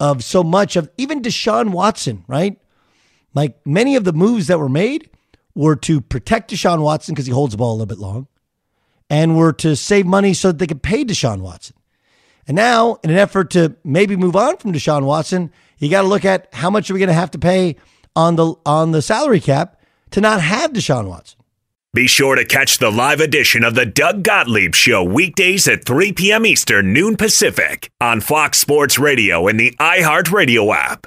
of 0.00 0.24
so 0.24 0.42
much 0.42 0.74
of 0.74 0.90
even 0.96 1.22
Deshaun 1.22 1.70
Watson, 1.70 2.24
right? 2.26 2.58
Like 3.32 3.64
many 3.64 3.94
of 3.94 4.04
the 4.04 4.12
moves 4.12 4.48
that 4.48 4.58
were 4.58 4.68
made 4.68 5.10
were 5.54 5.76
to 5.76 6.00
protect 6.00 6.50
Deshaun 6.50 6.82
Watson 6.82 7.14
because 7.14 7.26
he 7.26 7.32
holds 7.32 7.52
the 7.52 7.58
ball 7.58 7.72
a 7.72 7.76
little 7.76 7.86
bit 7.86 7.98
long, 7.98 8.26
and 9.08 9.36
were 9.36 9.52
to 9.54 9.76
save 9.76 10.06
money 10.06 10.34
so 10.34 10.48
that 10.48 10.58
they 10.58 10.66
could 10.66 10.82
pay 10.82 11.04
Deshaun 11.04 11.40
Watson. 11.40 11.76
And 12.46 12.56
now, 12.56 12.98
in 13.02 13.10
an 13.10 13.16
effort 13.16 13.50
to 13.52 13.76
maybe 13.84 14.16
move 14.16 14.36
on 14.36 14.56
from 14.58 14.72
Deshaun 14.72 15.04
Watson, 15.04 15.50
you 15.78 15.88
got 15.88 16.02
to 16.02 16.08
look 16.08 16.24
at 16.24 16.48
how 16.52 16.70
much 16.70 16.90
are 16.90 16.94
we 16.94 17.00
going 17.00 17.08
to 17.08 17.14
have 17.14 17.30
to 17.32 17.38
pay 17.38 17.76
on 18.16 18.36
the 18.36 18.54
on 18.66 18.92
the 18.92 19.02
salary 19.02 19.40
cap 19.40 19.80
to 20.10 20.20
not 20.20 20.40
have 20.40 20.72
Deshaun 20.72 21.08
Watson. 21.08 21.40
Be 21.94 22.08
sure 22.08 22.34
to 22.34 22.44
catch 22.44 22.78
the 22.78 22.90
live 22.90 23.20
edition 23.20 23.62
of 23.62 23.76
the 23.76 23.86
Doug 23.86 24.24
Gottlieb 24.24 24.74
Show 24.74 25.04
weekdays 25.04 25.68
at 25.68 25.84
3 25.84 26.12
p.m. 26.12 26.44
Eastern, 26.44 26.92
noon 26.92 27.16
Pacific 27.16 27.88
on 28.00 28.20
Fox 28.20 28.58
Sports 28.58 28.98
Radio 28.98 29.46
and 29.46 29.60
the 29.60 29.76
iHeartRadio 29.78 30.74
app. 30.74 31.06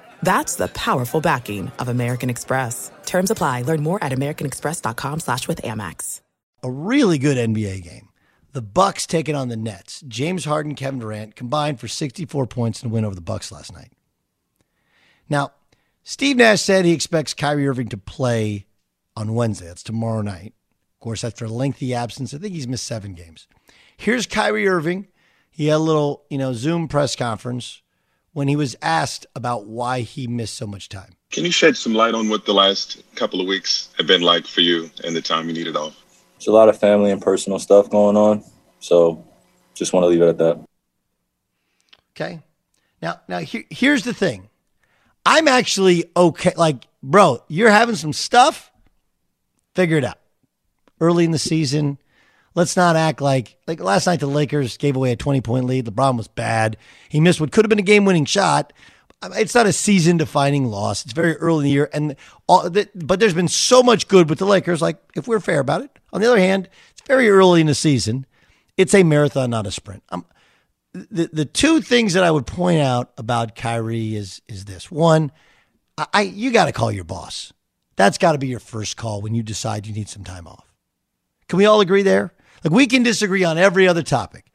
That's 0.23 0.55
the 0.55 0.67
powerful 0.69 1.19
backing 1.19 1.71
of 1.79 1.89
American 1.89 2.29
Express. 2.29 2.91
Terms 3.05 3.31
apply. 3.31 3.63
Learn 3.63 3.81
more 3.81 4.03
at 4.03 4.11
americanexpress.com 4.11 5.19
slash 5.19 5.47
with 5.47 5.61
Amex. 5.63 6.21
A 6.63 6.69
really 6.69 7.17
good 7.17 7.37
NBA 7.37 7.83
game. 7.83 8.09
The 8.53 8.61
Bucks 8.61 9.07
taking 9.07 9.35
on 9.35 9.47
the 9.47 9.57
Nets. 9.57 10.03
James 10.07 10.45
Harden, 10.45 10.75
Kevin 10.75 10.99
Durant 10.99 11.35
combined 11.35 11.79
for 11.79 11.87
64 11.87 12.45
points 12.47 12.83
in 12.83 12.89
a 12.89 12.93
win 12.93 13.05
over 13.05 13.15
the 13.15 13.21
Bucks 13.21 13.51
last 13.51 13.73
night. 13.73 13.91
Now, 15.29 15.53
Steve 16.03 16.35
Nash 16.35 16.61
said 16.61 16.83
he 16.83 16.91
expects 16.91 17.33
Kyrie 17.33 17.67
Irving 17.67 17.87
to 17.89 17.97
play 17.97 18.65
on 19.15 19.33
Wednesday. 19.33 19.67
That's 19.67 19.83
tomorrow 19.83 20.21
night. 20.21 20.53
Of 20.95 20.99
course, 20.99 21.23
after 21.23 21.45
a 21.45 21.49
lengthy 21.49 21.93
absence, 21.93 22.33
I 22.33 22.37
think 22.37 22.53
he's 22.53 22.67
missed 22.67 22.85
seven 22.85 23.13
games. 23.13 23.47
Here's 23.97 24.25
Kyrie 24.27 24.67
Irving. 24.67 25.07
He 25.49 25.67
had 25.67 25.77
a 25.77 25.79
little, 25.79 26.25
you 26.29 26.37
know, 26.37 26.53
Zoom 26.53 26.87
press 26.87 27.15
conference 27.15 27.81
when 28.33 28.47
he 28.47 28.55
was 28.55 28.75
asked 28.81 29.25
about 29.35 29.65
why 29.65 30.01
he 30.01 30.27
missed 30.27 30.55
so 30.55 30.65
much 30.65 30.89
time. 30.89 31.13
Can 31.31 31.45
you 31.45 31.51
shed 31.51 31.77
some 31.77 31.93
light 31.93 32.13
on 32.13 32.29
what 32.29 32.45
the 32.45 32.53
last 32.53 33.03
couple 33.15 33.41
of 33.41 33.47
weeks 33.47 33.89
have 33.97 34.07
been 34.07 34.21
like 34.21 34.45
for 34.45 34.61
you 34.61 34.89
and 35.03 35.15
the 35.15 35.21
time 35.21 35.47
you 35.47 35.53
needed 35.53 35.75
off? 35.75 35.97
There's 36.33 36.47
a 36.47 36.51
lot 36.51 36.69
of 36.69 36.79
family 36.79 37.11
and 37.11 37.21
personal 37.21 37.59
stuff 37.59 37.89
going 37.89 38.17
on, 38.17 38.43
so 38.79 39.25
just 39.73 39.93
want 39.93 40.03
to 40.03 40.07
leave 40.07 40.21
it 40.21 40.27
at 40.27 40.37
that. 40.39 40.65
Okay. 42.15 42.41
Now, 43.01 43.21
now 43.27 43.39
here, 43.39 43.63
here's 43.69 44.03
the 44.03 44.13
thing. 44.13 44.49
I'm 45.25 45.47
actually 45.47 46.05
okay. 46.15 46.53
Like, 46.55 46.87
bro, 47.03 47.43
you're 47.47 47.69
having 47.69 47.95
some 47.95 48.13
stuff. 48.13 48.71
Figure 49.75 49.97
it 49.97 50.03
out. 50.03 50.17
Early 50.99 51.25
in 51.25 51.31
the 51.31 51.39
season, 51.39 51.97
let's 52.55 52.75
not 52.75 52.95
act 52.95 53.21
like 53.21 53.57
like 53.67 53.79
last 53.79 54.07
night 54.07 54.19
the 54.19 54.27
Lakers 54.27 54.77
gave 54.77 54.95
away 54.95 55.11
a 55.11 55.15
20 55.15 55.41
point 55.41 55.65
lead. 55.65 55.85
LeBron 55.85 56.17
was 56.17 56.27
bad. 56.27 56.77
He 57.09 57.19
missed 57.19 57.39
what 57.39 57.51
could 57.51 57.65
have 57.65 57.69
been 57.69 57.79
a 57.79 57.83
game 57.83 58.05
winning 58.05 58.25
shot. 58.25 58.73
It's 59.23 59.53
not 59.53 59.67
a 59.67 59.73
season 59.73 60.17
defining 60.17 60.65
loss. 60.65 61.03
It's 61.03 61.13
very 61.13 61.35
early 61.37 61.59
in 61.59 61.63
the 61.65 61.69
year, 61.69 61.89
and 61.93 62.15
all 62.47 62.67
that, 62.67 62.89
but 63.07 63.19
there's 63.19 63.35
been 63.35 63.47
so 63.47 63.83
much 63.83 64.07
good 64.07 64.29
with 64.29 64.39
the 64.39 64.45
Lakers. 64.45 64.81
Like 64.81 64.97
if 65.15 65.27
we're 65.27 65.39
fair 65.39 65.59
about 65.59 65.83
it. 65.83 65.91
On 66.11 66.21
the 66.21 66.27
other 66.27 66.39
hand, 66.39 66.69
it's 66.91 67.01
very 67.01 67.29
early 67.29 67.61
in 67.61 67.67
the 67.67 67.75
season. 67.75 68.25
It's 68.77 68.95
a 68.95 69.03
marathon, 69.03 69.51
not 69.51 69.67
a 69.67 69.71
sprint. 69.71 70.01
Um, 70.09 70.25
the 70.93 71.29
the 71.31 71.45
two 71.45 71.81
things 71.81 72.13
that 72.13 72.23
I 72.23 72.31
would 72.31 72.47
point 72.47 72.81
out 72.81 73.11
about 73.17 73.55
Kyrie 73.55 74.15
is 74.15 74.41
is 74.47 74.65
this 74.65 74.89
one, 74.89 75.31
I, 75.97 76.07
I 76.13 76.21
you 76.21 76.51
got 76.51 76.65
to 76.65 76.71
call 76.71 76.91
your 76.91 77.03
boss. 77.03 77.53
That's 77.97 78.17
got 78.17 78.31
to 78.31 78.39
be 78.39 78.47
your 78.47 78.59
first 78.59 78.97
call 78.97 79.21
when 79.21 79.35
you 79.35 79.43
decide 79.43 79.85
you 79.85 79.93
need 79.93 80.09
some 80.09 80.23
time 80.23 80.47
off. 80.47 80.73
Can 81.47 81.57
we 81.57 81.65
all 81.65 81.81
agree 81.81 82.01
there? 82.01 82.33
Like 82.63 82.73
we 82.73 82.87
can 82.87 83.03
disagree 83.03 83.43
on 83.43 83.57
every 83.57 83.87
other 83.87 84.03
topic. 84.03 84.51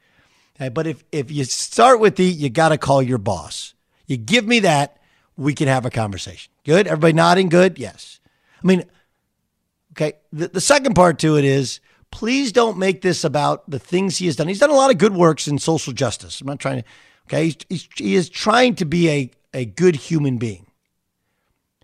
Okay, 0.55 0.69
but 0.69 0.87
if 0.87 1.03
if 1.11 1.31
you 1.31 1.43
start 1.43 1.99
with 1.99 2.15
the 2.15 2.25
you 2.25 2.49
got 2.49 2.69
to 2.69 2.77
call 2.77 3.01
your 3.01 3.17
boss. 3.17 3.73
You 4.07 4.17
give 4.17 4.47
me 4.47 4.59
that, 4.59 4.97
we 5.35 5.53
can 5.53 5.67
have 5.67 5.85
a 5.85 5.89
conversation. 5.89 6.51
Good? 6.65 6.87
Everybody 6.87 7.13
nodding? 7.13 7.49
Good? 7.49 7.77
Yes. 7.77 8.19
I 8.63 8.67
mean, 8.67 8.85
okay, 9.91 10.13
the, 10.31 10.47
the 10.47 10.61
second 10.61 10.95
part 10.95 11.19
to 11.19 11.37
it 11.37 11.43
is 11.43 11.81
please 12.11 12.51
don't 12.51 12.77
make 12.77 13.01
this 13.01 13.23
about 13.23 13.69
the 13.69 13.79
things 13.79 14.17
he 14.17 14.25
has 14.25 14.35
done. 14.35 14.47
He's 14.47 14.59
done 14.59 14.69
a 14.69 14.75
lot 14.75 14.91
of 14.91 14.97
good 14.97 15.13
works 15.13 15.47
in 15.47 15.59
social 15.59 15.93
justice. 15.93 16.41
I'm 16.41 16.47
not 16.47 16.59
trying 16.59 16.81
to, 16.81 16.87
okay, 17.27 17.45
he's, 17.45 17.57
he's, 17.69 17.89
he 17.95 18.15
is 18.15 18.29
trying 18.29 18.75
to 18.75 18.85
be 18.85 19.09
a, 19.09 19.31
a 19.53 19.65
good 19.65 19.95
human 19.95 20.37
being. 20.37 20.65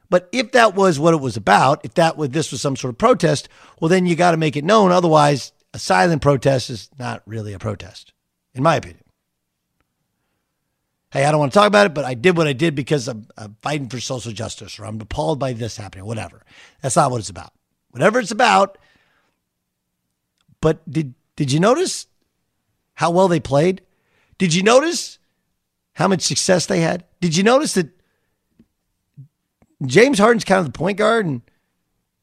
But 0.10 0.30
if 0.32 0.52
that 0.52 0.76
was 0.76 1.00
what 1.00 1.14
it 1.14 1.22
was 1.22 1.38
about, 1.38 1.84
if 1.84 1.96
that 1.96 2.18
was 2.18 2.30
this 2.30 2.52
was 2.52 2.62
some 2.62 2.76
sort 2.76 2.94
of 2.94 2.98
protest, 2.98 3.50
well, 3.80 3.90
then 3.90 4.06
you 4.06 4.16
got 4.16 4.32
to 4.32 4.38
make 4.38 4.56
it 4.56 4.64
known. 4.64 4.92
Otherwise, 4.92 5.52
a 5.74 5.80
silent 5.80 6.22
protest 6.22 6.70
is 6.70 6.90
not 7.00 7.24
really 7.26 7.54
a 7.54 7.60
protest, 7.60 8.14
in 8.54 8.64
my 8.64 8.76
opinion. 8.76 9.04
Hey, 11.12 11.26
I 11.26 11.32
don't 11.32 11.40
want 11.40 11.54
to 11.54 11.60
talk 11.60 11.68
about 11.68 11.86
it, 11.86 11.94
but 11.94 12.06
I 12.06 12.16
did 12.16 12.38
what 12.38 12.48
I 12.48 12.54
did 12.54 12.74
because 12.74 13.08
I'm, 13.08 13.28
I'm 13.38 13.56
fighting 13.62 13.88
for 13.88 14.00
social 14.00 14.32
justice 14.32 14.80
or 14.80 14.86
I'm 14.86 15.00
appalled 15.00 15.40
by 15.40 15.54
this 15.54 15.78
happening, 15.78 16.06
whatever. 16.06 16.42
That's 16.82 16.96
not 16.96 17.12
what 17.12 17.20
it's 17.20 17.30
about. 17.30 17.54
Whatever 17.92 18.20
it's 18.20 18.32
about. 18.32 18.80
But 20.60 20.90
did 20.90 21.14
did 21.36 21.52
you 21.52 21.60
notice 21.60 22.08
how 22.96 23.12
well 23.12 23.28
they 23.28 23.40
played? 23.40 23.82
Did 24.38 24.54
you 24.54 24.64
notice 24.64 25.20
how 25.94 26.08
much 26.08 26.22
success 26.22 26.66
they 26.66 26.80
had? 26.80 27.04
Did 27.22 27.36
you 27.36 27.44
notice 27.44 27.74
that 27.74 27.90
James 29.86 30.18
Harden's 30.18 30.46
kind 30.46 30.60
of 30.60 30.66
the 30.66 30.78
point 30.78 30.98
guard 30.98 31.26
and 31.26 31.42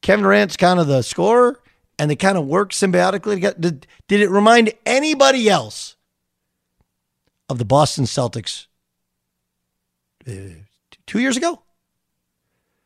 Kevin 0.01 0.23
Durant's 0.23 0.57
kind 0.57 0.79
of 0.79 0.87
the 0.87 1.01
scorer 1.01 1.60
and 2.01 2.09
they 2.09 2.15
kind 2.15 2.35
of 2.35 2.47
work 2.47 2.71
symbiotically 2.71 3.35
together? 3.35 3.59
Did, 3.59 3.87
did 4.07 4.21
it 4.21 4.31
remind 4.31 4.73
anybody 4.87 5.47
else 5.47 5.97
of 7.47 7.59
the 7.59 7.63
Boston 7.63 8.05
Celtics 8.05 8.65
uh, 10.27 10.63
two 11.05 11.19
years 11.19 11.37
ago? 11.37 11.61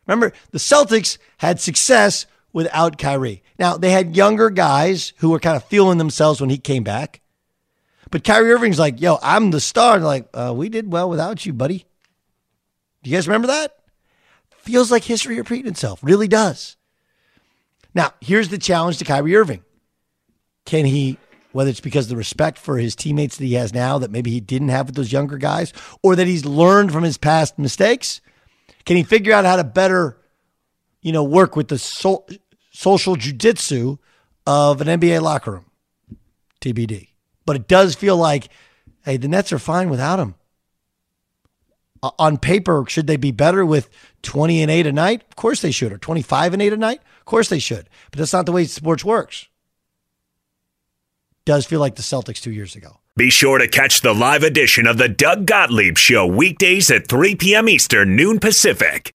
Remember, 0.06 0.34
the 0.52 0.58
Celtics 0.58 1.18
had 1.38 1.62
success 1.62 2.26
without 2.52 2.98
Kyrie. 2.98 3.42
Now, 3.58 3.78
they 3.78 3.92
had 3.92 4.18
younger 4.18 4.50
guys 4.50 5.14
who 5.20 5.30
were 5.30 5.40
kind 5.40 5.56
of 5.56 5.64
feeling 5.64 5.98
themselves 5.98 6.42
when 6.42 6.50
he 6.50 6.58
came 6.58 6.84
back. 6.84 7.22
But 8.12 8.26
Kyrie 8.26 8.52
Irving's 8.52 8.80
like, 8.80 9.00
yo, 9.00 9.18
I'm 9.24 9.52
the 9.52 9.62
star. 9.62 9.98
They're 9.98 10.06
like, 10.06 10.28
uh, 10.34 10.54
we 10.54 10.68
did 10.68 10.92
well 10.92 11.10
without 11.10 11.46
you, 11.46 11.54
buddy. 11.54 11.86
Do 13.02 13.10
you 13.10 13.16
guys 13.16 13.30
remember 13.30 13.48
that? 13.48 13.78
Feels 14.58 14.92
like 14.92 15.06
history 15.06 15.38
repeating 15.38 15.72
itself. 15.72 16.02
Really 16.04 16.28
does. 16.28 16.76
Now, 17.96 18.14
here's 18.20 18.50
the 18.50 18.58
challenge 18.58 18.98
to 18.98 19.06
Kyrie 19.06 19.36
Irving. 19.36 19.64
Can 20.66 20.86
he, 20.86 21.18
whether 21.54 21.70
it's 21.70 21.80
because 21.80 22.06
of 22.06 22.10
the 22.10 22.18
respect 22.18 22.58
for 22.60 22.78
his 22.78 22.96
teammates 22.96 23.38
that 23.38 23.46
he 23.46 23.54
has 23.54 23.74
now 23.74 23.98
that 24.00 24.12
maybe 24.12 24.32
he 24.32 24.42
didn't 24.42 24.70
have 24.70 24.88
with 24.88 24.96
those 24.96 25.14
younger 25.14 25.38
guys, 25.38 25.72
or 26.04 26.16
that 26.16 26.28
he's 26.28 26.46
learned 26.46 26.92
from 26.92 27.04
his 27.04 27.18
past 27.18 27.58
mistakes, 27.58 28.20
can 28.86 28.98
he 28.98 29.04
figure 29.04 29.34
out 29.34 29.46
how 29.46 29.56
to 29.56 29.64
better, 29.64 30.18
you 31.02 31.14
know, 31.14 31.24
work 31.24 31.56
with 31.56 31.70
the 31.70 31.80
so- 31.80 32.26
social 32.72 33.16
jujitsu 33.16 33.98
of 34.46 34.82
an 34.82 34.88
NBA 35.00 35.22
locker 35.22 35.52
room? 35.52 35.66
TBD. 36.60 37.10
But 37.46 37.56
it 37.56 37.68
does 37.68 37.96
feel 37.96 38.18
like, 38.18 38.50
hey, 39.06 39.18
the 39.18 39.28
Nets 39.28 39.54
are 39.54 39.60
fine 39.60 39.90
without 39.90 40.20
him. 40.20 40.36
Uh, 42.04 42.12
on 42.20 42.38
paper, 42.38 42.84
should 42.88 43.08
they 43.08 43.18
be 43.18 43.32
better 43.32 43.66
with 43.66 43.90
20 44.24 44.62
and 44.62 44.70
8 44.72 44.88
a 44.88 44.92
night? 44.92 45.24
Of 45.30 45.36
course 45.36 45.62
they 45.62 45.72
should. 45.72 45.94
Or 45.94 45.98
25 45.98 46.54
and 46.54 46.62
8 46.62 46.74
a 46.74 46.78
night? 46.78 47.02
Of 47.26 47.32
course 47.32 47.50
they 47.50 47.58
should. 47.58 47.90
But 48.12 48.20
that's 48.20 48.34
not 48.34 48.46
the 48.46 48.52
way 48.52 48.66
sports 48.66 49.04
works. 49.04 49.48
Does 51.44 51.66
feel 51.66 51.80
like 51.80 51.96
the 51.96 52.04
Celtics 52.04 52.40
two 52.40 52.52
years 52.52 52.76
ago. 52.76 53.00
Be 53.18 53.32
sure 53.32 53.58
to 53.58 53.68
catch 53.68 54.02
the 54.02 54.14
live 54.14 54.44
edition 54.44 54.86
of 54.86 55.00
the 55.00 55.10
Doug 55.10 55.48
Gottlieb 55.48 55.98
Show 55.98 56.28
weekdays 56.28 56.92
at 56.92 57.08
3 57.08 57.34
p.m. 57.36 57.68
Eastern, 57.68 58.16
noon 58.16 58.40
Pacific. 58.40 59.15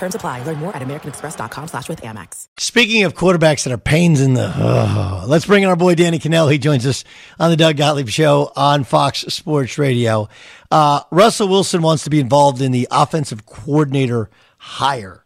Terms 0.00 0.14
apply. 0.14 0.42
Learn 0.44 0.56
more 0.56 0.74
at 0.74 0.80
americanexpress.com 0.80 1.68
slash 1.68 1.86
with 1.90 2.00
Amex. 2.00 2.46
Speaking 2.56 3.04
of 3.04 3.14
quarterbacks 3.14 3.64
that 3.64 3.70
are 3.70 3.76
pains 3.76 4.22
in 4.22 4.32
the, 4.32 4.50
uh, 4.56 5.26
let's 5.28 5.44
bring 5.44 5.62
in 5.62 5.68
our 5.68 5.76
boy 5.76 5.94
Danny 5.94 6.18
Kanell. 6.18 6.50
He 6.50 6.56
joins 6.56 6.86
us 6.86 7.04
on 7.38 7.50
the 7.50 7.56
Doug 7.56 7.76
Gottlieb 7.76 8.08
Show 8.08 8.50
on 8.56 8.84
Fox 8.84 9.20
Sports 9.28 9.76
Radio. 9.76 10.30
Uh, 10.70 11.02
Russell 11.10 11.48
Wilson 11.48 11.82
wants 11.82 12.04
to 12.04 12.10
be 12.10 12.18
involved 12.18 12.62
in 12.62 12.72
the 12.72 12.88
offensive 12.90 13.44
coordinator 13.44 14.30
hire. 14.56 15.22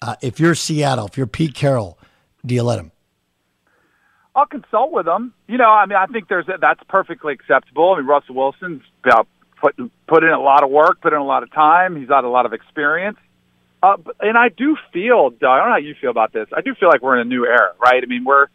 Uh, 0.00 0.14
if 0.22 0.38
you're 0.38 0.54
Seattle, 0.54 1.08
if 1.08 1.16
you're 1.16 1.26
Pete 1.26 1.54
Carroll, 1.54 1.98
do 2.44 2.54
you 2.54 2.62
let 2.62 2.78
him? 2.78 2.92
I'll 4.36 4.46
consult 4.46 4.92
with 4.92 5.08
him. 5.08 5.34
You 5.48 5.58
know, 5.58 5.68
I 5.68 5.84
mean, 5.86 5.96
I 5.96 6.06
think 6.06 6.28
there's 6.28 6.46
a, 6.46 6.58
that's 6.60 6.80
perfectly 6.88 7.32
acceptable. 7.32 7.94
I 7.94 7.98
mean, 7.98 8.06
Russell 8.06 8.36
Wilson's 8.36 8.82
got 9.02 9.26
put 9.60 9.74
put 10.06 10.22
in 10.22 10.30
a 10.30 10.40
lot 10.40 10.62
of 10.62 10.70
work, 10.70 11.00
put 11.00 11.12
in 11.12 11.18
a 11.18 11.24
lot 11.24 11.42
of 11.42 11.52
time. 11.52 11.96
He's 11.96 12.06
got 12.06 12.22
a 12.22 12.28
lot 12.28 12.46
of 12.46 12.52
experience. 12.52 13.16
Uh, 13.86 13.96
and 14.20 14.36
I 14.36 14.48
do 14.48 14.76
feel, 14.92 15.30
Doug, 15.30 15.48
I 15.48 15.58
don't 15.58 15.68
know 15.68 15.72
how 15.74 15.76
you 15.76 15.94
feel 16.00 16.10
about 16.10 16.32
this. 16.32 16.48
I 16.52 16.60
do 16.60 16.74
feel 16.74 16.88
like 16.88 17.02
we're 17.02 17.20
in 17.20 17.26
a 17.26 17.30
new 17.30 17.44
era, 17.46 17.72
right? 17.80 18.02
I 18.02 18.06
mean, 18.06 18.24
we're 18.24 18.46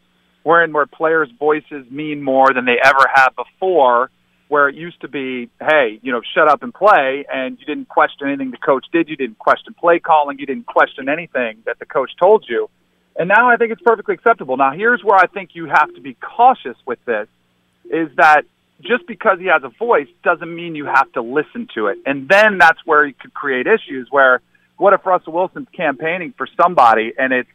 we're 0.43 0.63
in 0.63 0.73
where 0.73 0.85
players' 0.87 1.29
voices 1.39 1.85
mean 1.89 2.21
more 2.21 2.47
than 2.53 2.65
they 2.65 2.77
ever 2.83 3.05
have 3.13 3.33
before. 3.35 4.11
Where 4.49 4.67
it 4.67 4.75
used 4.75 4.99
to 4.99 5.07
be, 5.07 5.49
hey, 5.61 5.97
you 6.01 6.11
know, 6.11 6.19
shut 6.35 6.49
up 6.49 6.61
and 6.61 6.73
play, 6.73 7.23
and 7.31 7.57
you 7.57 7.65
didn't 7.65 7.87
question 7.87 8.27
anything 8.27 8.51
the 8.51 8.57
coach 8.57 8.85
did. 8.91 9.07
You 9.07 9.15
didn't 9.15 9.39
question 9.39 9.73
play 9.73 9.99
calling. 9.99 10.39
You 10.39 10.45
didn't 10.45 10.65
question 10.65 11.07
anything 11.07 11.59
that 11.65 11.79
the 11.79 11.85
coach 11.85 12.11
told 12.19 12.43
you. 12.49 12.69
And 13.15 13.29
now 13.29 13.49
I 13.49 13.55
think 13.55 13.71
it's 13.71 13.81
perfectly 13.81 14.15
acceptable. 14.15 14.57
Now, 14.57 14.73
here's 14.73 15.01
where 15.05 15.17
I 15.17 15.27
think 15.27 15.51
you 15.53 15.67
have 15.67 15.93
to 15.95 16.01
be 16.01 16.15
cautious 16.15 16.75
with 16.85 16.99
this 17.05 17.29
is 17.85 18.09
that 18.17 18.41
just 18.81 19.07
because 19.07 19.39
he 19.39 19.45
has 19.45 19.63
a 19.63 19.69
voice 19.69 20.09
doesn't 20.21 20.53
mean 20.53 20.75
you 20.75 20.85
have 20.85 21.09
to 21.13 21.21
listen 21.21 21.69
to 21.75 21.87
it. 21.87 21.99
And 22.05 22.27
then 22.27 22.57
that's 22.57 22.79
where 22.83 23.05
you 23.05 23.13
could 23.13 23.33
create 23.33 23.67
issues 23.67 24.09
where 24.11 24.41
what 24.81 24.93
if 24.93 25.05
Russell 25.05 25.33
Wilson's 25.33 25.67
campaigning 25.77 26.33
for 26.35 26.47
somebody 26.59 27.13
and 27.15 27.31
it's 27.31 27.49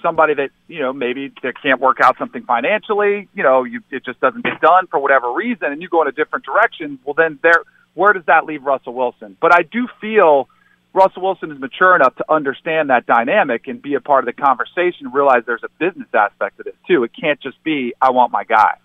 somebody 0.00 0.32
that, 0.32 0.48
you 0.68 0.80
know, 0.80 0.90
maybe 0.90 1.30
that 1.42 1.60
can't 1.62 1.82
work 1.82 1.98
out 2.00 2.16
something 2.16 2.44
financially, 2.44 3.28
you 3.34 3.42
know, 3.42 3.64
you, 3.64 3.82
it 3.90 4.06
just 4.06 4.18
doesn't 4.20 4.42
get 4.42 4.58
done 4.62 4.86
for 4.86 4.98
whatever 4.98 5.30
reason 5.34 5.70
and 5.70 5.82
you 5.82 5.88
go 5.90 6.00
in 6.00 6.08
a 6.08 6.12
different 6.12 6.46
direction, 6.46 6.98
well 7.04 7.12
then 7.12 7.38
there 7.42 7.62
where 7.92 8.14
does 8.14 8.24
that 8.26 8.46
leave 8.46 8.62
Russell 8.62 8.94
Wilson? 8.94 9.36
But 9.38 9.54
I 9.54 9.64
do 9.64 9.86
feel 10.00 10.48
Russell 10.94 11.22
Wilson 11.22 11.52
is 11.52 11.58
mature 11.58 11.94
enough 11.94 12.16
to 12.16 12.24
understand 12.30 12.88
that 12.88 13.04
dynamic 13.04 13.68
and 13.68 13.82
be 13.82 13.92
a 13.92 14.00
part 14.00 14.26
of 14.26 14.34
the 14.34 14.42
conversation. 14.42 15.12
Realize 15.12 15.42
there's 15.44 15.62
a 15.62 15.68
business 15.78 16.08
aspect 16.14 16.58
of 16.58 16.64
this 16.64 16.74
too. 16.88 17.04
It 17.04 17.10
can't 17.18 17.38
just 17.38 17.62
be 17.64 17.92
I 18.00 18.12
want 18.12 18.32
my 18.32 18.44
guy. 18.44 18.78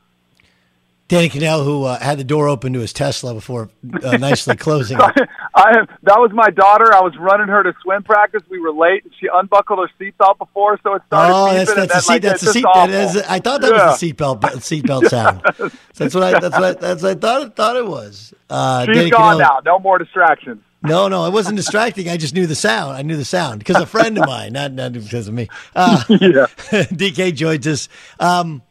Danny 1.12 1.28
Kanell, 1.28 1.66
who 1.66 1.84
uh, 1.84 2.00
had 2.00 2.18
the 2.18 2.24
door 2.24 2.48
open 2.48 2.72
to 2.72 2.80
his 2.80 2.94
Tesla 2.94 3.34
before 3.34 3.70
uh, 4.02 4.16
nicely 4.18 4.56
closing. 4.56 4.98
I, 4.98 5.12
I 5.54 5.74
that 6.04 6.20
was 6.20 6.32
my 6.32 6.50
daughter. 6.50 6.94
I 6.94 7.02
was 7.02 7.18
running 7.20 7.50
her 7.50 7.64
to 7.64 7.74
swim 7.84 8.02
practice. 8.02 8.42
We 8.50 8.62
were 8.62 8.72
late, 8.72 9.04
and 9.04 9.14
she 9.20 9.28
unbuckled 9.32 9.80
her 9.80 9.90
seatbelt 10.00 10.38
before, 10.38 10.80
so 10.82 10.96
it 10.96 11.02
started. 11.08 11.36
Oh, 11.36 11.54
that's, 11.54 11.76
that's 11.76 11.94
the 11.94 12.00
seat. 12.00 12.10
Like, 12.14 12.22
that's 12.22 12.42
the 12.42 12.54
seat. 12.54 12.66
That 12.74 12.90
is, 12.90 13.18
I 13.24 13.40
thought 13.40 13.60
that 13.60 13.74
yeah. 13.74 13.88
was 13.88 14.00
the 14.00 14.14
seatbelt 14.14 14.40
seatbelt 14.42 15.10
sound. 15.10 15.42
that's 15.96 16.16
what 16.16 16.24
I. 16.24 16.40
That's 16.40 16.56
what 16.56 16.64
I, 16.64 16.74
that's 16.80 17.04
what 17.04 17.12
I 17.12 17.20
thought. 17.20 17.56
Thought 17.58 17.76
it 17.76 17.88
was. 17.88 18.34
Uh, 18.50 18.86
She's 18.86 18.96
Danny 18.96 19.10
gone 19.10 19.36
Kanell, 19.36 19.40
now. 19.40 19.60
No 19.66 19.80
more 19.80 19.98
distractions. 19.98 20.62
No, 20.82 21.10
no, 21.10 21.26
it 21.26 21.34
wasn't 21.34 21.58
distracting. 21.58 22.08
I 22.08 22.16
just 22.16 22.34
knew 22.34 22.48
the 22.48 22.56
sound. 22.56 22.96
I 22.96 23.02
knew 23.02 23.18
the 23.18 23.26
sound 23.26 23.60
because 23.60 23.76
a 23.76 23.86
friend 23.86 24.18
of 24.18 24.26
mine, 24.26 24.54
not 24.54 24.72
not 24.72 24.94
because 24.94 25.28
of 25.28 25.34
me. 25.34 25.50
Uh, 25.76 26.06
yeah. 26.08 26.48
DK 26.72 27.36
joins 27.36 27.68
us. 27.68 27.90
Um, 28.18 28.62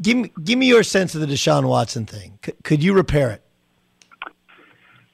give 0.00 0.16
me 0.16 0.32
give 0.42 0.58
me 0.58 0.66
your 0.66 0.82
sense 0.82 1.14
of 1.14 1.20
the 1.20 1.26
Deshaun 1.26 1.68
Watson 1.68 2.06
thing. 2.06 2.38
C- 2.44 2.52
could 2.62 2.82
you 2.82 2.92
repair 2.92 3.30
it? 3.30 3.42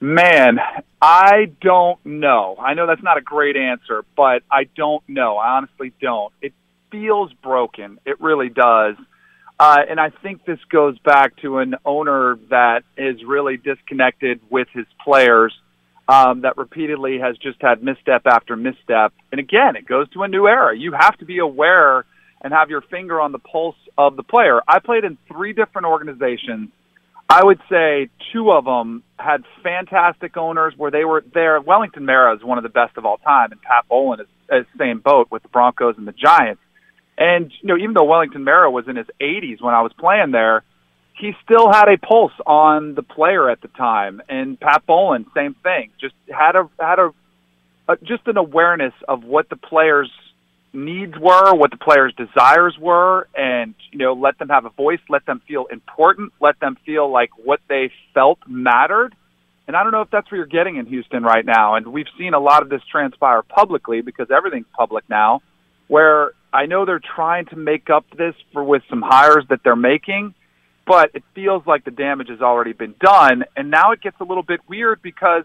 Man, 0.01 0.59
I 1.01 1.53
don't 1.61 2.05
know. 2.05 2.57
I 2.61 2.75
know 2.75 2.87
that's 2.87 3.03
not 3.03 3.17
a 3.17 3.23
great 3.23 3.57
answer, 3.57 4.05
but 4.17 4.43
I 4.51 4.65
don't 4.77 5.03
know. 5.09 5.37
I 5.37 5.57
honestly 5.57 5.93
don't. 6.01 6.33
It 6.43 6.53
feels 6.91 7.33
broken. 7.43 7.99
It 8.05 8.21
really 8.21 8.51
does. 8.51 8.97
Uh, 9.59 9.79
and 9.89 9.99
I 9.99 10.11
think 10.11 10.45
this 10.45 10.59
goes 10.71 10.99
back 10.99 11.37
to 11.39 11.59
an 11.59 11.77
owner 11.85 12.39
that 12.51 12.83
is 12.99 13.25
really 13.27 13.57
disconnected 13.57 14.41
with 14.51 14.69
his 14.75 14.85
players, 15.03 15.55
um, 16.09 16.43
that 16.43 16.57
repeatedly 16.57 17.19
has 17.19 17.37
just 17.39 17.61
had 17.61 17.83
misstep 17.83 18.27
after 18.27 18.55
misstep. 18.55 19.15
And 19.33 19.39
again, 19.41 19.77
it 19.77 19.87
goes 19.87 20.09
to 20.11 20.23
a 20.23 20.29
new 20.29 20.47
era. 20.47 20.77
You 20.77 20.93
have 20.93 21.17
to 21.19 21.25
be 21.25 21.39
aware 21.39 22.05
and 22.43 22.53
have 22.53 22.71
your 22.71 22.83
finger 22.83 23.21
on 23.21 23.33
the 23.33 23.39
pulse 23.39 23.77
of 23.97 24.17
the 24.17 24.23
player. 24.23 24.61
I 24.67 24.79
played 24.79 25.05
in 25.05 25.19
three 25.29 25.53
different 25.53 25.87
organizations. 25.87 26.71
I 27.29 27.45
would 27.45 27.61
say 27.69 28.09
two 28.33 28.53
of 28.53 28.65
them 28.65 29.03
had 29.19 29.43
fantastic 29.63 30.37
owners 30.37 30.75
where 30.77 30.91
they 30.91 31.05
were 31.05 31.25
there. 31.35 31.61
Wellington 31.61 32.05
Mara 32.05 32.37
is 32.37 32.45
one 32.45 32.59
of 32.59 32.63
the 32.63 32.71
best 32.71 32.97
of 32.97 33.05
all 33.05 33.19
time, 33.19 33.51
and 33.51 33.61
Pat 33.61 33.87
Bowlen 33.89 34.21
is, 34.21 34.27
is 34.53 34.67
same 34.79 35.01
boat 35.01 35.29
with 35.31 35.43
the 35.43 35.49
Broncos 35.49 35.97
and 35.99 36.07
the 36.07 36.13
Giants. 36.13 36.63
And 37.19 37.51
you 37.63 37.69
know, 37.69 37.77
even 37.77 37.95
though 37.95 38.05
Wellington 38.05 38.45
Mara 38.45 38.71
was 38.71 38.87
in 38.87 38.97
his 38.97 39.07
80s 39.21 39.61
when 39.61 39.75
I 39.75 39.83
was 39.83 39.93
playing 39.99 40.31
there, 40.31 40.63
he 41.19 41.33
still 41.45 41.73
had 41.73 41.89
a 41.89 41.97
pulse 41.97 42.33
on 42.47 42.95
the 42.95 43.03
player 43.03 43.49
at 43.51 43.61
the 43.63 43.69
time. 43.69 44.21
And 44.29 44.61
Pat 44.61 44.85
Bowlen, 44.87 45.27
same 45.35 45.55
thing, 45.63 45.91
just 46.01 46.15
had 46.29 46.57
a 46.57 46.69
had 46.79 46.99
a, 46.99 47.11
a 47.89 47.97
just 48.03 48.27
an 48.27 48.37
awareness 48.37 48.93
of 49.09 49.25
what 49.25 49.49
the 49.49 49.57
players 49.57 50.11
needs 50.77 51.15
were, 51.19 51.55
what 51.55 51.71
the 51.71 51.77
players' 51.77 52.15
desires 52.17 52.77
were, 52.79 53.27
and 53.35 53.75
you 53.91 53.99
know, 53.99 54.13
let 54.13 54.39
them 54.39 54.49
have 54.49 54.65
a 54.65 54.71
voice, 54.71 55.01
let 55.09 55.27
them 55.27 55.41
feel 55.49 55.67
important, 55.67 56.33
let 56.41 56.61
them 56.61 56.77
feel 56.87 57.11
like 57.11 57.31
what 57.43 57.61
they 57.69 57.91
felt 58.15 58.39
mattered. 58.47 59.15
And 59.67 59.75
I 59.75 59.83
don't 59.83 59.91
know 59.91 60.03
if 60.03 60.11
that's 60.11 60.31
what 60.31 60.37
you're 60.37 60.47
getting 60.47 60.77
in 60.77 60.87
Houston 60.87 61.25
right 61.25 61.45
now. 61.45 61.75
And 61.75 61.89
we've 61.89 62.07
seen 62.17 62.35
a 62.35 62.39
lot 62.39 62.63
of 62.63 62.69
this 62.69 62.83
transpire 62.91 63.43
publicly 63.43 64.01
because 64.01 64.29
everything's 64.31 64.67
public 64.77 65.05
now, 65.09 65.41
where 65.89 66.33
I 66.53 66.67
know 66.67 66.85
they're 66.85 67.01
trying 67.01 67.47
to 67.47 67.57
make 67.57 67.91
up 67.91 68.05
this 68.17 68.35
for 68.53 68.63
with 68.63 68.83
some 68.89 69.03
hires 69.03 69.45
that 69.49 69.61
they're 69.65 69.75
making, 69.75 70.35
but 70.87 71.11
it 71.15 71.25
feels 71.35 71.67
like 71.67 71.85
the 71.85 71.91
damage 71.91 72.29
has 72.29 72.41
already 72.41 72.73
been 72.73 72.95
done. 73.01 73.45
And 73.57 73.71
now 73.71 73.91
it 73.91 74.01
gets 74.01 74.21
a 74.21 74.25
little 74.25 74.45
bit 74.45 74.61
weird 74.69 75.03
because 75.03 75.45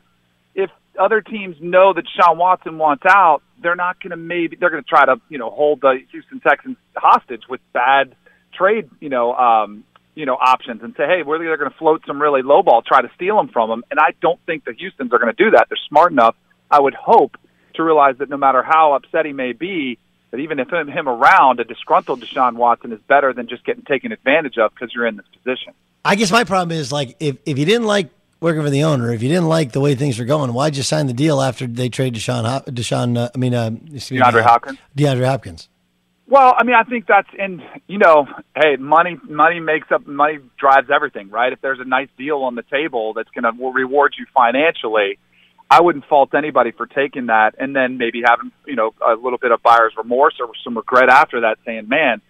if 0.53 0.69
other 0.99 1.21
teams 1.21 1.55
know 1.59 1.93
that 1.93 2.03
Sean 2.15 2.37
Watson 2.37 2.77
wants 2.77 3.03
out, 3.07 3.41
they're 3.61 3.75
not 3.75 4.01
going 4.01 4.11
to 4.11 4.17
maybe 4.17 4.57
they're 4.59 4.69
going 4.69 4.83
to 4.83 4.89
try 4.89 5.05
to 5.05 5.21
you 5.29 5.37
know 5.37 5.49
hold 5.49 5.81
the 5.81 5.99
Houston 6.11 6.39
Texans 6.39 6.77
hostage 6.95 7.43
with 7.49 7.61
bad 7.73 8.15
trade 8.53 8.89
you 8.99 9.09
know 9.09 9.33
um, 9.33 9.83
you 10.15 10.25
know 10.25 10.33
options 10.33 10.81
and 10.83 10.93
say 10.97 11.03
hey 11.05 11.23
we're 11.23 11.39
they're 11.39 11.57
going 11.57 11.71
to 11.71 11.77
float 11.77 12.01
some 12.05 12.21
really 12.21 12.41
low 12.41 12.63
ball 12.63 12.81
try 12.81 13.01
to 13.01 13.09
steal 13.15 13.37
them 13.37 13.49
from 13.49 13.69
them 13.69 13.83
and 13.91 13.99
I 13.99 14.13
don't 14.21 14.39
think 14.45 14.65
the 14.65 14.73
Houston's 14.73 15.13
are 15.13 15.19
going 15.19 15.33
to 15.33 15.43
do 15.43 15.51
that. 15.51 15.67
They're 15.69 15.77
smart 15.87 16.11
enough, 16.11 16.35
I 16.69 16.79
would 16.79 16.95
hope, 16.95 17.37
to 17.75 17.83
realize 17.83 18.17
that 18.19 18.29
no 18.29 18.37
matter 18.37 18.63
how 18.63 18.93
upset 18.93 19.25
he 19.25 19.33
may 19.33 19.53
be, 19.53 19.97
that 20.31 20.39
even 20.39 20.59
if 20.59 20.69
him, 20.69 20.87
him 20.87 21.07
around, 21.07 21.59
a 21.59 21.63
disgruntled 21.63 22.21
Deshaun 22.21 22.55
Watson 22.55 22.91
is 22.91 22.99
better 23.07 23.33
than 23.33 23.47
just 23.47 23.65
getting 23.65 23.83
taken 23.83 24.11
advantage 24.11 24.57
of 24.57 24.73
because 24.73 24.93
you're 24.93 25.05
in 25.05 25.17
this 25.17 25.25
position. 25.27 25.73
I 26.03 26.15
guess 26.15 26.31
my 26.31 26.43
problem 26.43 26.77
is 26.77 26.91
like 26.91 27.15
if 27.19 27.37
if 27.45 27.59
you 27.59 27.65
didn't 27.65 27.85
like 27.85 28.09
working 28.41 28.63
for 28.63 28.69
the 28.69 28.83
owner. 28.83 29.13
If 29.13 29.23
you 29.23 29.29
didn't 29.29 29.47
like 29.47 29.71
the 29.71 29.79
way 29.79 29.95
things 29.95 30.19
were 30.19 30.25
going, 30.25 30.51
why'd 30.51 30.75
you 30.75 30.83
sign 30.83 31.07
the 31.07 31.13
deal 31.13 31.41
after 31.41 31.67
they 31.67 31.87
trade 31.87 32.15
Deshaun? 32.15 32.65
Deshaun, 32.65 33.17
uh, 33.17 33.29
I 33.33 33.37
mean, 33.37 33.53
uh, 33.53 33.69
DeAndre 33.69 34.41
Hopkins. 34.41 34.79
DeAndre 34.97 35.25
Hopkins. 35.25 35.69
Well, 36.27 36.55
I 36.57 36.63
mean, 36.63 36.75
I 36.75 36.83
think 36.83 37.07
that's 37.07 37.27
in 37.37 37.61
you 37.87 37.97
know, 37.97 38.25
hey, 38.55 38.77
money 38.77 39.19
money 39.27 39.59
makes 39.59 39.91
up 39.91 40.07
money 40.07 40.39
drives 40.57 40.89
everything, 40.89 41.29
right? 41.29 41.51
If 41.51 41.61
there's 41.61 41.79
a 41.79 41.85
nice 41.85 42.07
deal 42.17 42.43
on 42.43 42.55
the 42.55 42.63
table 42.63 43.13
that's 43.13 43.29
going 43.31 43.43
to 43.43 43.71
reward 43.71 44.15
you 44.17 44.25
financially, 44.33 45.19
I 45.69 45.81
wouldn't 45.81 46.05
fault 46.05 46.33
anybody 46.33 46.71
for 46.71 46.87
taking 46.87 47.25
that, 47.25 47.55
and 47.59 47.75
then 47.75 47.97
maybe 47.97 48.21
having 48.25 48.53
you 48.65 48.77
know 48.77 48.93
a 49.05 49.15
little 49.15 49.39
bit 49.39 49.51
of 49.51 49.61
buyer's 49.61 49.91
remorse 49.97 50.35
or 50.39 50.49
some 50.63 50.77
regret 50.77 51.09
after 51.09 51.41
that, 51.41 51.57
saying, 51.65 51.87
man. 51.87 52.21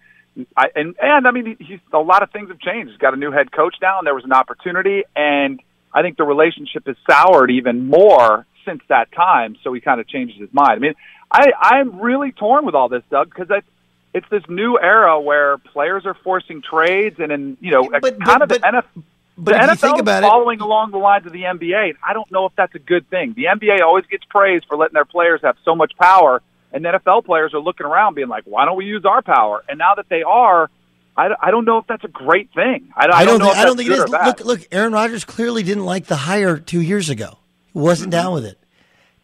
I, 0.56 0.68
and 0.74 0.96
and 1.00 1.28
I 1.28 1.30
mean, 1.30 1.56
he's 1.60 1.78
a 1.92 1.98
lot 1.98 2.22
of 2.22 2.30
things 2.32 2.48
have 2.48 2.58
changed. 2.58 2.90
He's 2.90 2.98
got 2.98 3.12
a 3.12 3.18
new 3.18 3.30
head 3.30 3.52
coach 3.52 3.76
now, 3.82 3.98
and 3.98 4.06
there 4.06 4.14
was 4.14 4.24
an 4.24 4.32
opportunity, 4.32 5.04
and 5.14 5.60
I 5.94 6.02
think 6.02 6.16
the 6.16 6.24
relationship 6.24 6.86
has 6.86 6.96
soured 7.08 7.50
even 7.50 7.88
more 7.88 8.46
since 8.64 8.82
that 8.88 9.12
time. 9.12 9.56
So 9.62 9.72
he 9.72 9.80
kind 9.80 10.00
of 10.00 10.08
changes 10.08 10.38
his 10.38 10.52
mind. 10.52 10.72
I 10.72 10.78
mean, 10.78 10.94
I 11.30 11.52
I'm 11.60 12.00
really 12.00 12.32
torn 12.32 12.64
with 12.64 12.74
all 12.74 12.88
this, 12.88 13.02
Doug, 13.10 13.28
because 13.28 13.50
I 13.50 13.62
it's 14.14 14.28
this 14.30 14.42
new 14.48 14.78
era 14.78 15.20
where 15.20 15.58
players 15.58 16.04
are 16.04 16.14
forcing 16.22 16.62
trades, 16.62 17.16
and 17.18 17.32
in 17.32 17.56
you 17.60 17.70
know, 17.70 17.88
but, 17.88 18.02
kind 18.02 18.40
but, 18.40 18.42
of 18.42 18.48
the 18.48 18.58
NFL. 18.58 19.02
But 19.38 19.52
the 19.52 19.58
NFL 19.58 19.70
you 19.70 19.76
think 19.76 19.98
about 20.00 20.22
is 20.22 20.28
following 20.28 20.58
it, 20.58 20.62
along 20.62 20.90
the 20.90 20.98
lines 20.98 21.24
of 21.24 21.32
the 21.32 21.42
NBA. 21.42 21.94
I 22.06 22.12
don't 22.12 22.30
know 22.30 22.44
if 22.44 22.52
that's 22.54 22.74
a 22.74 22.78
good 22.78 23.08
thing. 23.08 23.32
The 23.34 23.44
NBA 23.44 23.80
always 23.80 24.04
gets 24.06 24.24
praised 24.26 24.66
for 24.68 24.76
letting 24.76 24.92
their 24.92 25.06
players 25.06 25.40
have 25.42 25.56
so 25.64 25.74
much 25.74 25.92
power, 25.98 26.42
and 26.72 26.84
NFL 26.84 27.24
players 27.24 27.54
are 27.54 27.60
looking 27.60 27.86
around, 27.86 28.14
being 28.14 28.28
like, 28.28 28.44
"Why 28.44 28.66
don't 28.66 28.76
we 28.76 28.84
use 28.84 29.04
our 29.06 29.22
power?" 29.22 29.64
And 29.68 29.78
now 29.78 29.94
that 29.94 30.08
they 30.10 30.22
are, 30.22 30.68
I, 31.16 31.28
I 31.40 31.50
don't 31.50 31.64
know 31.64 31.78
if 31.78 31.86
that's 31.86 32.04
a 32.04 32.08
great 32.08 32.52
thing. 32.54 32.92
I, 32.96 33.06
I 33.06 33.24
don't, 33.24 33.38
don't 33.38 33.48
think, 33.48 33.56
I 33.56 33.64
don't 33.64 33.76
think 33.76 33.90
it 33.90 33.98
is. 33.98 34.08
Look, 34.08 34.40
look, 34.40 34.60
Aaron 34.72 34.92
Rodgers 34.92 35.24
clearly 35.24 35.62
didn't 35.62 35.84
like 35.84 36.06
the 36.06 36.16
hire 36.16 36.58
two 36.58 36.80
years 36.80 37.10
ago. 37.10 37.38
He 37.72 37.78
wasn't 37.78 38.12
mm-hmm. 38.12 38.22
down 38.22 38.34
with 38.34 38.46
it. 38.46 38.58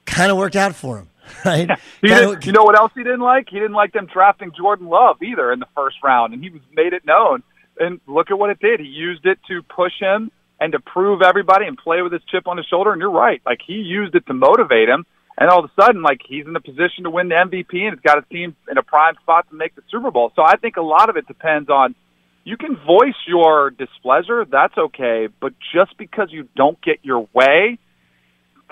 Kind 0.05 0.31
of 0.31 0.37
worked 0.37 0.57
out 0.57 0.75
for 0.75 0.99
him, 0.99 1.09
right? 1.45 1.69
did, 2.03 2.45
you 2.45 2.53
know 2.53 2.65
what 2.65 2.79
else 2.79 2.93
he 2.95 3.03
didn't 3.03 3.21
like? 3.21 3.49
He 3.51 3.57
didn't 3.57 3.73
like 3.73 3.93
them 3.93 4.07
drafting 4.07 4.53
Jordan 4.57 4.89
Love 4.89 5.23
either 5.23 5.53
in 5.53 5.61
the 5.61 5.69
first 5.75 5.97
round, 6.03 6.35
and 6.35 6.43
he 6.43 6.51
was 6.51 6.63
made 6.73 6.93
it 6.93 7.05
known. 7.07 7.43
And 7.81 8.01
look 8.07 8.31
at 8.31 8.39
what 8.39 8.51
it 8.51 8.59
did. 8.59 8.81
He 8.81 8.87
used 8.87 9.25
it 9.25 9.39
to 9.49 9.63
push 9.63 9.93
him 10.01 10.31
and 10.61 10.73
to 10.73 10.81
prove 10.81 11.23
everybody 11.23 11.67
and 11.67 11.79
play 11.79 12.03
with 12.03 12.13
his 12.13 12.23
chip 12.29 12.49
on 12.49 12.57
his 12.57 12.67
shoulder. 12.67 12.93
And 12.93 13.01
you're 13.01 13.11
right, 13.11 13.41
like 13.47 13.61
he 13.65 13.75
used 13.75 14.15
it 14.15 14.27
to 14.27 14.35
motivate 14.35 14.89
him. 14.89 15.07
And 15.41 15.49
all 15.49 15.65
of 15.65 15.71
a 15.71 15.81
sudden, 15.81 16.03
like 16.03 16.21
he's 16.29 16.47
in 16.47 16.57
a 16.57 16.61
position 16.61 17.05
to 17.05 17.11
win 17.11 17.29
the 17.29 17.37
MVP, 17.37 17.73
and 17.75 17.93
it's 17.95 18.03
got 18.03 18.17
his 18.17 18.25
team 18.31 18.57
in 18.69 18.77
a 18.77 18.83
prime 18.83 19.15
spot 19.23 19.49
to 19.51 19.55
make 19.55 19.75
the 19.77 19.83
Super 19.89 20.11
Bowl. 20.11 20.33
So 20.35 20.43
I 20.43 20.57
think 20.57 20.77
a 20.77 20.83
lot 20.83 21.09
of 21.09 21.17
it 21.17 21.29
depends 21.29 21.71
on 21.71 21.95
you 22.43 22.57
can 22.57 22.77
voice 22.77 23.15
your 23.27 23.71
displeasure, 23.71 24.45
that's 24.45 24.77
okay, 24.77 25.29
but 25.41 25.53
just 25.73 25.97
because 25.97 26.29
you 26.33 26.49
don't 26.57 26.81
get 26.81 26.99
your 27.03 27.29
way, 27.33 27.79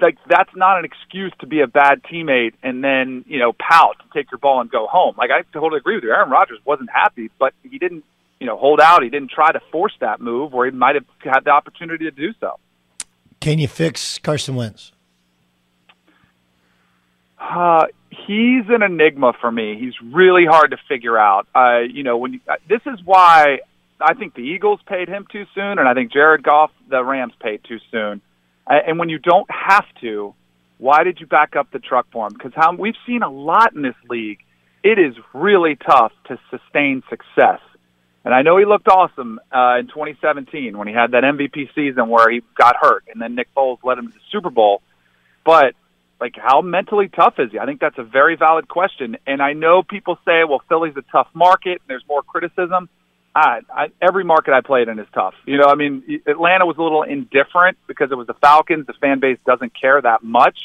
like 0.00 0.18
that's 0.28 0.50
not 0.56 0.78
an 0.78 0.84
excuse 0.84 1.32
to 1.40 1.46
be 1.46 1.60
a 1.60 1.66
bad 1.66 2.02
teammate 2.02 2.54
and 2.62 2.82
then, 2.82 3.24
you 3.28 3.38
know, 3.38 3.52
pout, 3.52 3.96
take 4.12 4.30
your 4.32 4.38
ball 4.38 4.60
and 4.60 4.70
go 4.70 4.86
home. 4.86 5.14
Like 5.16 5.30
I 5.30 5.42
totally 5.52 5.78
agree 5.78 5.94
with 5.94 6.04
you. 6.04 6.10
Aaron 6.10 6.30
Rodgers 6.30 6.58
wasn't 6.64 6.90
happy, 6.90 7.30
but 7.38 7.54
he 7.62 7.78
didn't, 7.78 8.04
you 8.40 8.46
know, 8.46 8.56
hold 8.56 8.80
out. 8.80 9.02
He 9.02 9.08
didn't 9.08 9.30
try 9.30 9.52
to 9.52 9.60
force 9.70 9.94
that 10.00 10.20
move 10.20 10.52
where 10.52 10.68
he 10.68 10.76
might 10.76 10.96
have 10.96 11.04
had 11.18 11.40
the 11.44 11.50
opportunity 11.50 12.06
to 12.06 12.10
do 12.10 12.32
so. 12.40 12.58
Can 13.40 13.58
you 13.58 13.68
fix 13.68 14.18
Carson 14.18 14.56
Wentz? 14.56 14.92
Uh, 17.38 17.86
he's 18.10 18.64
an 18.68 18.82
enigma 18.82 19.32
for 19.40 19.50
me. 19.50 19.76
He's 19.78 19.94
really 20.02 20.46
hard 20.46 20.70
to 20.70 20.78
figure 20.88 21.18
out. 21.18 21.46
Uh, 21.54 21.80
you 21.80 22.02
know, 22.02 22.16
when 22.16 22.34
you, 22.34 22.40
uh, 22.48 22.56
this 22.68 22.80
is 22.86 22.98
why 23.04 23.58
I 24.00 24.14
think 24.14 24.34
the 24.34 24.42
Eagles 24.42 24.80
paid 24.86 25.08
him 25.08 25.26
too 25.30 25.44
soon, 25.54 25.78
and 25.78 25.88
I 25.88 25.94
think 25.94 26.12
Jared 26.12 26.42
Goff, 26.42 26.70
the 26.88 27.02
Rams, 27.02 27.34
paid 27.40 27.60
too 27.64 27.78
soon. 27.90 28.20
Uh, 28.66 28.74
and 28.86 28.98
when 28.98 29.08
you 29.08 29.18
don't 29.18 29.48
have 29.50 29.86
to, 30.00 30.34
why 30.78 31.04
did 31.04 31.20
you 31.20 31.26
back 31.26 31.56
up 31.56 31.70
the 31.72 31.78
truck 31.78 32.06
for 32.12 32.26
him? 32.26 32.32
Because 32.32 32.52
how 32.54 32.74
we've 32.74 32.96
seen 33.06 33.22
a 33.22 33.30
lot 33.30 33.74
in 33.74 33.82
this 33.82 33.94
league, 34.08 34.38
it 34.82 34.98
is 34.98 35.14
really 35.32 35.76
tough 35.76 36.12
to 36.28 36.38
sustain 36.50 37.02
success. 37.08 37.60
And 38.24 38.34
I 38.34 38.42
know 38.42 38.58
he 38.58 38.64
looked 38.64 38.88
awesome 38.88 39.38
uh, 39.54 39.76
in 39.78 39.86
2017 39.86 40.76
when 40.76 40.88
he 40.88 40.94
had 40.94 41.12
that 41.12 41.22
MVP 41.22 41.68
season 41.74 42.08
where 42.08 42.28
he 42.30 42.42
got 42.56 42.74
hurt, 42.80 43.04
and 43.12 43.22
then 43.22 43.36
Nick 43.36 43.48
Foles 43.54 43.78
led 43.84 43.98
him 43.98 44.08
to 44.08 44.12
the 44.12 44.20
Super 44.32 44.50
Bowl. 44.50 44.82
But 45.44 45.74
like 46.20 46.34
how 46.36 46.62
mentally 46.62 47.08
tough 47.08 47.34
is 47.38 47.52
he? 47.52 47.58
I 47.58 47.66
think 47.66 47.80
that's 47.80 47.98
a 47.98 48.04
very 48.04 48.36
valid 48.36 48.68
question. 48.68 49.16
And 49.26 49.42
I 49.42 49.52
know 49.52 49.82
people 49.82 50.18
say, 50.24 50.44
well, 50.48 50.62
Philly's 50.68 50.96
a 50.96 51.04
tough 51.12 51.28
market 51.34 51.72
and 51.72 51.88
there's 51.88 52.04
more 52.08 52.22
criticism. 52.22 52.88
I, 53.34 53.60
I, 53.70 53.86
every 54.00 54.24
market 54.24 54.54
I 54.54 54.62
played 54.62 54.88
in 54.88 54.98
is 54.98 55.06
tough. 55.12 55.34
You 55.44 55.58
know, 55.58 55.66
I 55.66 55.74
mean, 55.74 56.22
Atlanta 56.26 56.64
was 56.64 56.78
a 56.78 56.82
little 56.82 57.02
indifferent 57.02 57.76
because 57.86 58.10
it 58.10 58.14
was 58.14 58.26
the 58.26 58.34
Falcons. 58.34 58.86
The 58.86 58.94
fan 58.94 59.20
base 59.20 59.38
doesn't 59.44 59.72
care 59.78 60.00
that 60.00 60.22
much. 60.22 60.58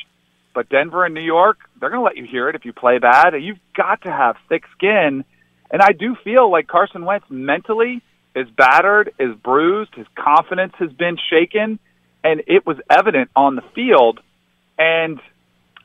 But 0.53 0.69
Denver 0.69 1.05
and 1.05 1.13
New 1.13 1.21
York, 1.21 1.57
they're 1.79 1.89
going 1.89 1.99
to 1.99 2.05
let 2.05 2.17
you 2.17 2.25
hear 2.25 2.49
it 2.49 2.55
if 2.55 2.63
you 2.63 2.71
play 2.71 2.97
bad. 2.99 3.33
You've 3.41 3.59
got 3.75 4.03
to 4.03 4.11
have 4.11 4.37
thick 4.47 4.63
skin. 4.75 5.25
And 5.69 5.81
I 5.81 5.91
do 5.91 6.15
feel 6.23 6.49
like 6.49 6.67
Carson 6.67 7.05
Wentz 7.05 7.25
mentally 7.29 8.01
is 8.35 8.47
battered, 8.49 9.13
is 9.19 9.35
bruised, 9.35 9.93
his 9.95 10.07
confidence 10.15 10.73
has 10.79 10.91
been 10.91 11.17
shaken, 11.29 11.79
and 12.23 12.43
it 12.47 12.65
was 12.65 12.77
evident 12.89 13.29
on 13.35 13.55
the 13.55 13.63
field. 13.75 14.19
And 14.77 15.19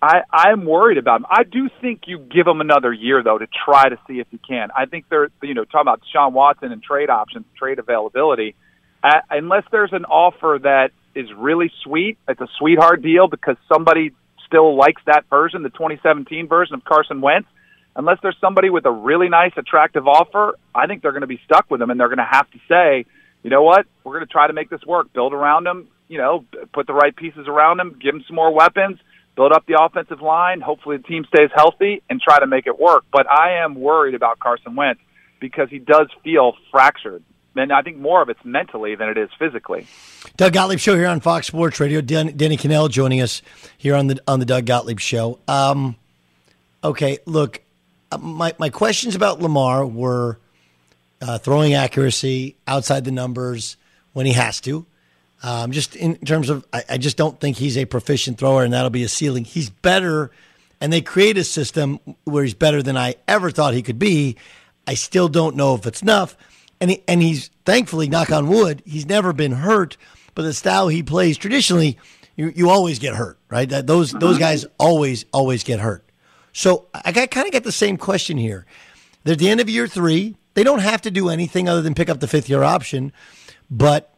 I, 0.03 0.21
I'm 0.31 0.67
worried 0.67 0.99
about 0.99 1.21
him. 1.21 1.27
I 1.31 1.43
do 1.45 1.69
think 1.81 2.03
you 2.07 2.19
give 2.19 2.47
him 2.47 2.61
another 2.61 2.93
year 2.93 3.23
though 3.23 3.39
to 3.39 3.47
try 3.65 3.89
to 3.89 3.99
see 4.07 4.21
if 4.21 4.27
he 4.31 4.39
can. 4.39 4.69
I 4.77 4.87
think 4.87 5.07
they're 5.09 5.29
you 5.43 5.55
know 5.55 5.65
talking 5.65 5.83
about 5.83 6.03
Deshaun 6.03 6.33
Watson 6.33 6.73
and 6.73 6.83
trade 6.83 7.09
options, 7.09 7.47
trade 7.59 7.79
availability. 7.79 8.55
Uh, 9.03 9.21
unless 9.31 9.65
there's 9.71 9.93
an 9.93 10.05
offer 10.05 10.59
that 10.63 10.91
is 11.15 11.29
really 11.37 11.71
sweet, 11.83 12.19
it's 12.29 12.41
a 12.41 12.49
sweetheart 12.59 13.03
deal 13.03 13.29
because 13.29 13.57
somebody 13.73 14.13
still 14.47 14.77
likes 14.77 15.01
that 15.07 15.25
version, 15.31 15.63
the 15.63 15.71
2017 15.71 16.47
version 16.47 16.75
of 16.75 16.85
Carson 16.85 17.21
Wentz. 17.21 17.49
Unless 17.95 18.19
there's 18.23 18.37
somebody 18.43 18.69
with 18.69 18.85
a 18.85 18.91
really 18.91 19.31
nice, 19.31 19.53
attractive 19.57 20.07
offer, 20.07 20.55
I 20.75 20.87
think 20.87 21.01
they're 21.01 21.13
going 21.13 21.23
to 21.23 21.27
be 21.27 21.41
stuck 21.47 21.71
with 21.71 21.81
him, 21.81 21.89
and 21.89 21.99
they're 21.99 22.09
going 22.09 22.19
to 22.19 22.29
have 22.31 22.51
to 22.51 22.59
say, 22.69 23.07
you 23.43 23.49
know 23.49 23.63
what, 23.63 23.87
we're 24.05 24.13
going 24.13 24.27
to 24.27 24.33
try 24.33 24.47
to 24.47 24.53
make 24.53 24.69
this 24.69 24.85
work, 24.87 25.15
build 25.15 25.33
around 25.33 25.67
him, 25.67 25.89
you 26.07 26.19
know, 26.19 26.45
put 26.75 26.87
the 26.87 26.93
right 26.93 27.17
pieces 27.17 27.47
around 27.49 27.81
him, 27.81 27.99
give 27.99 28.15
him 28.15 28.23
some 28.29 28.37
more 28.37 28.53
weapons 28.53 28.99
build 29.37 29.53
up 29.53 29.65
the 29.67 29.81
offensive 29.81 30.21
line. 30.21 30.61
Hopefully, 30.61 30.97
the 30.97 31.03
team 31.05 31.25
stays 31.29 31.51
healthy 31.55 32.03
and 32.11 32.21
try 32.21 32.41
to 32.41 32.47
make 32.47 32.67
it 32.67 32.79
work. 32.81 33.05
But 33.13 33.31
I 33.31 33.63
am 33.63 33.75
worried 33.75 34.15
about 34.15 34.39
Carson 34.39 34.75
Wentz 34.75 35.01
because 35.41 35.69
he 35.71 35.79
does 35.79 36.09
feel 36.25 36.55
fractured. 36.71 37.23
And 37.55 37.73
I 37.73 37.81
think 37.83 37.97
more 37.97 38.21
of 38.21 38.29
it's 38.29 38.45
mentally 38.45 38.97
than 38.97 39.09
it 39.09 39.17
is 39.17 39.31
physically. 39.39 39.87
Doug 40.37 40.53
Gottlieb 40.53 40.79
show 40.79 40.95
here 40.95 41.07
on 41.07 41.21
Fox 41.21 41.47
Sports 41.47 41.81
Radio. 41.81 42.01
Den- 42.03 42.37
Danny 42.37 42.57
Kanell 42.57 42.91
joining 42.91 43.23
us 43.23 43.41
here 43.79 43.95
on 43.95 44.09
the 44.09 44.21
on 44.29 44.41
the 44.41 44.47
Doug 44.47 44.67
Gottlieb 44.67 45.01
show. 45.01 45.39
Um, 45.49 45.97
okay, 46.85 47.19
look, 47.25 47.63
uh, 48.13 48.19
my 48.19 48.55
my 48.59 48.69
questions 48.69 49.15
about 49.15 49.41
Lamar 49.41 49.87
were 49.87 50.39
uh, 51.23 51.39
throwing 51.39 51.73
accuracy 51.73 52.57
outside 52.67 53.05
the 53.05 53.11
numbers 53.11 53.79
when 54.13 54.27
he 54.27 54.33
has 54.33 54.61
to. 54.63 54.85
Um, 55.43 55.71
just 55.71 55.95
in 55.95 56.17
terms 56.17 56.49
of, 56.49 56.67
I, 56.73 56.85
I, 56.91 56.99
just 56.99 57.17
don't 57.17 57.39
think 57.39 57.59
he's 57.59 57.77
a 57.77 57.85
proficient 57.85 58.39
thrower, 58.39 58.65
and 58.65 58.73
that'll 58.73 58.91
be 58.91 59.05
a 59.05 59.09
ceiling. 59.09 59.45
He's 59.45 59.69
better, 59.69 60.31
and 60.81 60.93
they 60.93 61.03
create 61.03 61.37
a 61.37 61.45
system 61.45 62.01
where 62.25 62.43
he's 62.43 62.55
better 62.55 62.83
than 62.83 62.97
I 62.97 63.17
ever 63.29 63.51
thought 63.51 63.75
he 63.75 63.83
could 63.83 63.99
be. 63.99 64.37
I 64.87 64.95
still 64.95 65.29
don't 65.29 65.55
know 65.55 65.75
if 65.75 65.87
it's 65.87 66.01
enough, 66.01 66.37
and 66.81 66.93
he, 66.93 67.03
and 67.07 67.21
he's 67.21 67.51
thankfully, 67.67 68.09
knock 68.09 68.31
on 68.31 68.49
wood, 68.49 68.83
he's 68.87 69.07
never 69.07 69.33
been 69.33 69.53
hurt. 69.53 69.97
But 70.35 70.43
the 70.43 70.55
style 70.55 70.89
he 70.89 71.03
plays 71.03 71.37
traditionally, 71.37 71.99
you, 72.37 72.53
you 72.55 72.71
always 72.71 72.99
get 72.99 73.15
hurt, 73.15 73.39
right? 73.51 73.69
That 73.69 73.87
those 73.87 74.13
those 74.13 74.37
uh-huh. 74.37 74.39
guys 74.39 74.67
always 74.79 75.27
always 75.33 75.65
get 75.65 75.81
hurt. 75.81 76.05
So 76.53 76.87
I 76.95 77.13
kind 77.13 77.47
of 77.47 77.53
get 77.53 77.65
the 77.65 77.73
same 77.73 77.99
question 77.99 78.39
here. 78.39 78.65
They're 79.25 79.35
at 79.35 79.39
the 79.39 79.51
end 79.51 79.61
of 79.61 79.69
year 79.69 79.87
three. 79.87 80.37
They 80.55 80.65
don't 80.65 80.79
have 80.79 81.03
to 81.03 81.11
do 81.11 81.29
anything 81.29 81.69
other 81.69 81.83
than 81.83 81.95
pick 81.95 82.09
up 82.09 82.21
the 82.21 82.29
fifth 82.29 82.49
year 82.49 82.63
option, 82.63 83.13
but 83.71 84.16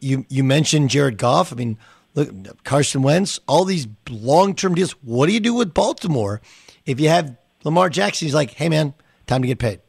you 0.00 0.26
you 0.28 0.44
mentioned 0.44 0.90
Jared 0.90 1.18
Goff. 1.18 1.52
I 1.52 1.56
mean, 1.56 1.78
look, 2.14 2.64
Carson 2.64 3.02
Wentz. 3.02 3.40
All 3.46 3.64
these 3.64 3.86
long 4.08 4.54
term 4.54 4.74
deals. 4.74 4.92
What 5.02 5.26
do 5.26 5.32
you 5.32 5.40
do 5.40 5.54
with 5.54 5.74
Baltimore 5.74 6.40
if 6.86 7.00
you 7.00 7.08
have 7.08 7.36
Lamar 7.64 7.88
Jackson? 7.90 8.26
He's 8.26 8.34
like, 8.34 8.52
hey 8.52 8.68
man, 8.68 8.94
time 9.26 9.42
to 9.42 9.48
get 9.48 9.58
paid. 9.58 9.80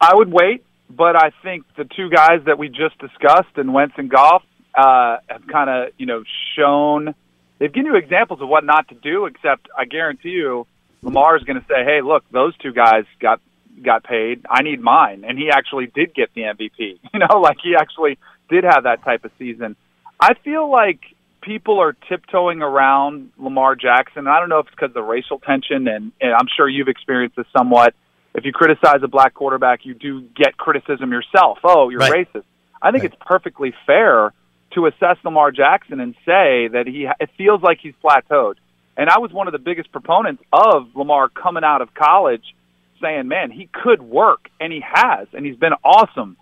I 0.00 0.14
would 0.14 0.32
wait, 0.32 0.64
but 0.88 1.14
I 1.14 1.30
think 1.42 1.64
the 1.76 1.84
two 1.84 2.08
guys 2.08 2.40
that 2.46 2.58
we 2.58 2.68
just 2.68 2.98
discussed, 2.98 3.56
and 3.56 3.74
Wentz 3.74 3.94
and 3.98 4.08
Goff, 4.08 4.42
uh, 4.74 5.18
have 5.28 5.46
kind 5.46 5.68
of 5.68 5.92
you 5.98 6.06
know 6.06 6.22
shown. 6.56 7.14
They've 7.58 7.72
given 7.72 7.92
you 7.92 7.96
examples 7.96 8.40
of 8.40 8.48
what 8.48 8.64
not 8.64 8.88
to 8.88 8.94
do. 8.94 9.26
Except, 9.26 9.68
I 9.76 9.84
guarantee 9.84 10.30
you, 10.30 10.66
Lamar 11.02 11.36
is 11.36 11.42
going 11.44 11.60
to 11.60 11.66
say, 11.66 11.84
"Hey, 11.84 12.00
look, 12.02 12.24
those 12.30 12.56
two 12.58 12.72
guys 12.72 13.04
got 13.20 13.40
got 13.82 14.04
paid. 14.04 14.46
I 14.48 14.62
need 14.62 14.80
mine." 14.80 15.24
And 15.26 15.38
he 15.38 15.50
actually 15.50 15.86
did 15.86 16.14
get 16.14 16.30
the 16.34 16.42
MVP. 16.42 16.98
You 17.12 17.20
know, 17.20 17.40
like 17.40 17.58
he 17.62 17.74
actually 17.78 18.18
did 18.50 18.64
have 18.64 18.84
that 18.84 19.02
type 19.04 19.24
of 19.24 19.30
season. 19.38 19.76
I 20.18 20.34
feel 20.34 20.70
like 20.70 21.00
people 21.40 21.80
are 21.80 21.94
tiptoeing 22.08 22.62
around 22.62 23.30
Lamar 23.38 23.74
Jackson. 23.74 24.26
I 24.26 24.40
don't 24.40 24.48
know 24.48 24.58
if 24.58 24.66
it's 24.66 24.74
because 24.74 24.90
of 24.90 24.94
the 24.94 25.02
racial 25.02 25.38
tension, 25.38 25.88
and, 25.88 26.12
and 26.20 26.32
I'm 26.34 26.48
sure 26.54 26.68
you've 26.68 26.88
experienced 26.88 27.36
this 27.36 27.46
somewhat. 27.56 27.94
If 28.34 28.44
you 28.44 28.52
criticize 28.52 29.02
a 29.02 29.08
black 29.08 29.34
quarterback, 29.34 29.84
you 29.84 29.94
do 29.94 30.22
get 30.36 30.56
criticism 30.56 31.10
yourself. 31.10 31.58
Oh, 31.64 31.88
you're 31.88 32.00
right. 32.00 32.28
racist. 32.28 32.44
I 32.82 32.92
think 32.92 33.02
right. 33.02 33.12
it's 33.12 33.22
perfectly 33.26 33.74
fair 33.86 34.32
to 34.74 34.86
assess 34.86 35.16
Lamar 35.24 35.50
Jackson 35.50 36.00
and 36.00 36.14
say 36.24 36.68
that 36.68 36.84
he 36.86 37.08
it 37.18 37.30
feels 37.36 37.60
like 37.62 37.78
he's 37.82 37.94
plateaued. 38.02 38.54
And 38.96 39.08
I 39.08 39.18
was 39.18 39.32
one 39.32 39.48
of 39.48 39.52
the 39.52 39.58
biggest 39.58 39.90
proponents 39.90 40.42
of 40.52 40.94
Lamar 40.94 41.28
coming 41.28 41.64
out 41.64 41.82
of 41.82 41.92
college 41.94 42.54
saying, 43.00 43.26
"Man, 43.28 43.50
he 43.50 43.68
could 43.72 44.00
work," 44.00 44.48
and 44.60 44.72
he 44.72 44.80
has, 44.80 45.26
and 45.32 45.44
he's 45.44 45.56
been 45.56 45.72
awesome. 45.84 46.36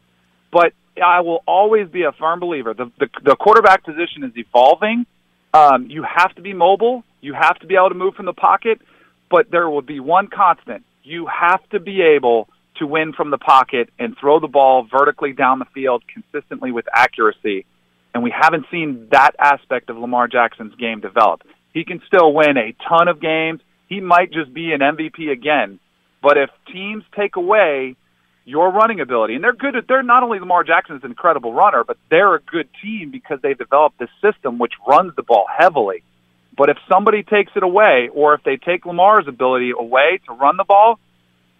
But 0.52 0.74
I 1.00 1.20
will 1.20 1.42
always 1.46 1.88
be 1.88 2.02
a 2.02 2.12
firm 2.12 2.40
believer. 2.40 2.74
The 2.74 2.90
the, 2.98 3.08
the 3.24 3.36
quarterback 3.36 3.84
position 3.84 4.24
is 4.24 4.32
evolving. 4.36 5.06
Um, 5.54 5.86
you 5.88 6.02
have 6.04 6.34
to 6.36 6.42
be 6.42 6.52
mobile. 6.52 7.04
You 7.20 7.34
have 7.34 7.58
to 7.60 7.66
be 7.66 7.74
able 7.74 7.88
to 7.88 7.94
move 7.94 8.14
from 8.14 8.26
the 8.26 8.32
pocket. 8.32 8.80
But 9.30 9.50
there 9.50 9.68
will 9.68 9.82
be 9.82 10.00
one 10.00 10.28
constant. 10.28 10.84
You 11.02 11.26
have 11.26 11.66
to 11.70 11.80
be 11.80 12.02
able 12.02 12.48
to 12.76 12.86
win 12.86 13.12
from 13.12 13.30
the 13.30 13.38
pocket 13.38 13.90
and 13.98 14.16
throw 14.18 14.40
the 14.40 14.48
ball 14.48 14.86
vertically 14.90 15.32
down 15.32 15.58
the 15.58 15.66
field 15.74 16.02
consistently 16.12 16.70
with 16.72 16.86
accuracy. 16.92 17.66
And 18.14 18.22
we 18.22 18.30
haven't 18.30 18.66
seen 18.70 19.08
that 19.10 19.32
aspect 19.38 19.90
of 19.90 19.96
Lamar 19.96 20.28
Jackson's 20.28 20.74
game 20.76 21.00
develop. 21.00 21.42
He 21.74 21.84
can 21.84 22.00
still 22.06 22.32
win 22.32 22.56
a 22.56 22.74
ton 22.88 23.08
of 23.08 23.20
games. 23.20 23.60
He 23.88 24.00
might 24.00 24.32
just 24.32 24.52
be 24.52 24.72
an 24.72 24.80
MVP 24.80 25.30
again. 25.30 25.78
But 26.22 26.36
if 26.36 26.50
teams 26.72 27.04
take 27.16 27.36
away 27.36 27.96
your 28.48 28.72
running 28.72 28.98
ability. 29.00 29.34
And 29.34 29.44
they're 29.44 29.52
good 29.52 29.76
at, 29.76 29.86
they're 29.86 30.02
not 30.02 30.22
only 30.22 30.38
Lamar 30.40 30.64
Jackson 30.64 30.96
is 30.96 31.04
an 31.04 31.10
incredible 31.10 31.52
runner, 31.52 31.84
but 31.84 31.98
they're 32.10 32.34
a 32.34 32.40
good 32.40 32.68
team 32.82 33.10
because 33.10 33.40
they've 33.42 33.58
developed 33.58 33.98
this 33.98 34.08
system 34.22 34.58
which 34.58 34.72
runs 34.86 35.14
the 35.16 35.22
ball 35.22 35.44
heavily. 35.54 36.02
But 36.56 36.70
if 36.70 36.78
somebody 36.90 37.22
takes 37.22 37.52
it 37.54 37.62
away, 37.62 38.08
or 38.12 38.34
if 38.34 38.42
they 38.42 38.56
take 38.56 38.86
Lamar's 38.86 39.28
ability 39.28 39.72
away 39.78 40.20
to 40.26 40.32
run 40.32 40.56
the 40.56 40.64
ball, 40.64 40.98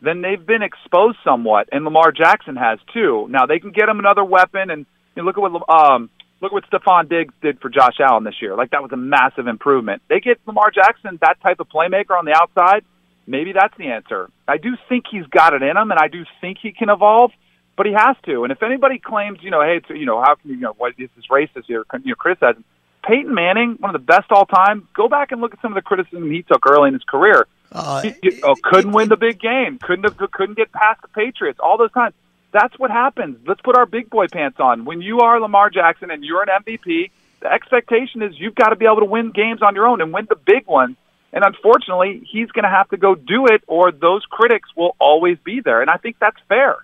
then 0.01 0.23
they've 0.23 0.45
been 0.45 0.63
exposed 0.63 1.19
somewhat, 1.23 1.69
and 1.73 1.85
Lamar 1.85 2.11
Jackson 2.11 2.57
has 2.57 2.79
too. 2.95 3.27
Now 3.29 3.47
they 3.47 3.59
can 3.59 3.71
get 3.71 3.89
him 3.89 3.99
another 3.99 4.25
weapon, 4.25 4.71
and 4.71 4.87
you 5.15 5.25
look 5.25 5.37
at 5.37 5.41
what 5.41 5.69
um, 5.69 6.09
look 6.41 6.53
at 6.53 6.55
what 6.55 6.71
Stefon 6.71 7.09
Diggs 7.09 7.35
did 7.43 7.61
for 7.61 7.69
Josh 7.69 7.99
Allen 8.01 8.25
this 8.25 8.41
year. 8.41 8.57
Like 8.57 8.71
that 8.71 8.83
was 8.83 8.93
a 8.93 8.97
massive 8.97 9.47
improvement. 9.47 10.03
They 10.09 10.21
get 10.21 10.39
Lamar 10.47 10.71
Jackson 10.71 11.19
that 11.21 11.41
type 11.43 11.61
of 11.61 11.69
playmaker 11.69 12.17
on 12.17 12.25
the 12.25 12.35
outside 12.35 12.85
maybe 13.29 13.53
that's 13.53 13.77
the 13.77 13.89
answer. 13.89 14.31
I 14.49 14.57
do 14.57 14.77
think 14.89 15.05
he's 15.11 15.27
got 15.27 15.55
it 15.55 15.63
in 15.63 15.77
him, 15.77 15.91
and 15.91 16.01
I 16.01 16.09
do 16.09 16.25
think 16.41 16.59
he 16.61 16.73
can 16.73 16.89
evolve, 16.89 17.31
but 17.77 17.87
he 17.87 17.93
has 17.93 18.17
to. 18.25 18.43
And 18.43 18.51
if 18.51 18.63
anybody 18.63 18.99
claims, 18.99 19.39
you 19.43 19.51
know, 19.51 19.61
hey, 19.61 19.77
it's, 19.77 19.91
you 19.91 20.07
know, 20.07 20.21
how 20.21 20.35
can 20.35 20.51
you, 20.51 20.57
you 20.57 20.63
know, 20.63 20.75
what 20.77 20.95
is 20.99 21.11
this 21.15 21.27
racist 21.31 21.69
you're, 21.69 21.85
you're 22.03 22.17
criticizing? 22.17 22.65
Peyton 23.07 23.33
Manning, 23.33 23.77
one 23.79 23.95
of 23.95 24.01
the 24.01 24.05
best 24.05 24.31
all 24.31 24.47
time. 24.47 24.89
Go 24.95 25.09
back 25.09 25.31
and 25.31 25.41
look 25.41 25.55
at 25.55 25.63
some 25.63 25.73
of 25.73 25.77
the 25.77 25.83
criticism 25.83 26.31
he 26.31 26.43
took 26.43 26.67
early 26.67 26.89
in 26.89 26.95
his 26.95 27.05
career. 27.05 27.47
Uh, 27.71 28.03
he, 28.03 28.15
he, 28.23 28.43
oh, 28.43 28.57
couldn't 28.63 28.93
win 28.93 29.09
the 29.09 29.17
big 29.17 29.39
game. 29.39 29.79
Couldn't 29.79 30.05
have, 30.05 30.31
couldn't 30.33 30.57
get 30.57 30.73
past 30.73 31.03
the 31.03 31.09
Patriots. 31.09 31.61
All 31.63 31.79
those 31.79 31.93
times. 31.93 32.15
That's 32.51 32.79
what 32.79 32.91
happens. 32.91 33.37
Let's 33.47 33.61
put 33.61 33.77
our 33.77 33.85
big 33.85 34.09
boy 34.09 34.27
pants 34.29 34.59
on. 34.59 34.87
When 34.87 35.03
you 35.03 35.21
are 35.21 35.39
Lamar 35.39 35.69
Jackson 35.69 36.11
and 36.11 36.25
you're 36.25 36.43
an 36.43 36.49
MVP, 36.49 37.11
the 37.41 37.53
expectation 37.53 38.23
is 38.23 38.33
you've 38.39 38.55
got 38.55 38.71
to 38.71 38.77
be 38.77 38.87
able 38.87 39.01
to 39.01 39.05
win 39.05 39.33
games 39.33 39.61
on 39.63 39.75
your 39.75 39.87
own 39.87 40.01
and 40.01 40.15
win 40.15 40.27
the 40.31 40.35
big 40.35 40.67
ones 40.67 40.97
and 41.33 41.45
unfortunately, 41.45 42.27
he's 42.31 42.51
going 42.51 42.65
to 42.65 42.71
have 42.71 42.89
to 42.91 42.97
go 42.97 43.15
do 43.15 43.47
it, 43.47 43.63
or 43.67 43.93
those 43.93 44.25
critics 44.31 44.69
will 44.77 44.97
always 44.99 45.39
be 45.45 45.61
there. 45.61 45.83
And 45.83 45.91
I 45.91 45.97
think 45.97 46.17
that's 46.19 46.39
fair. 46.49 46.77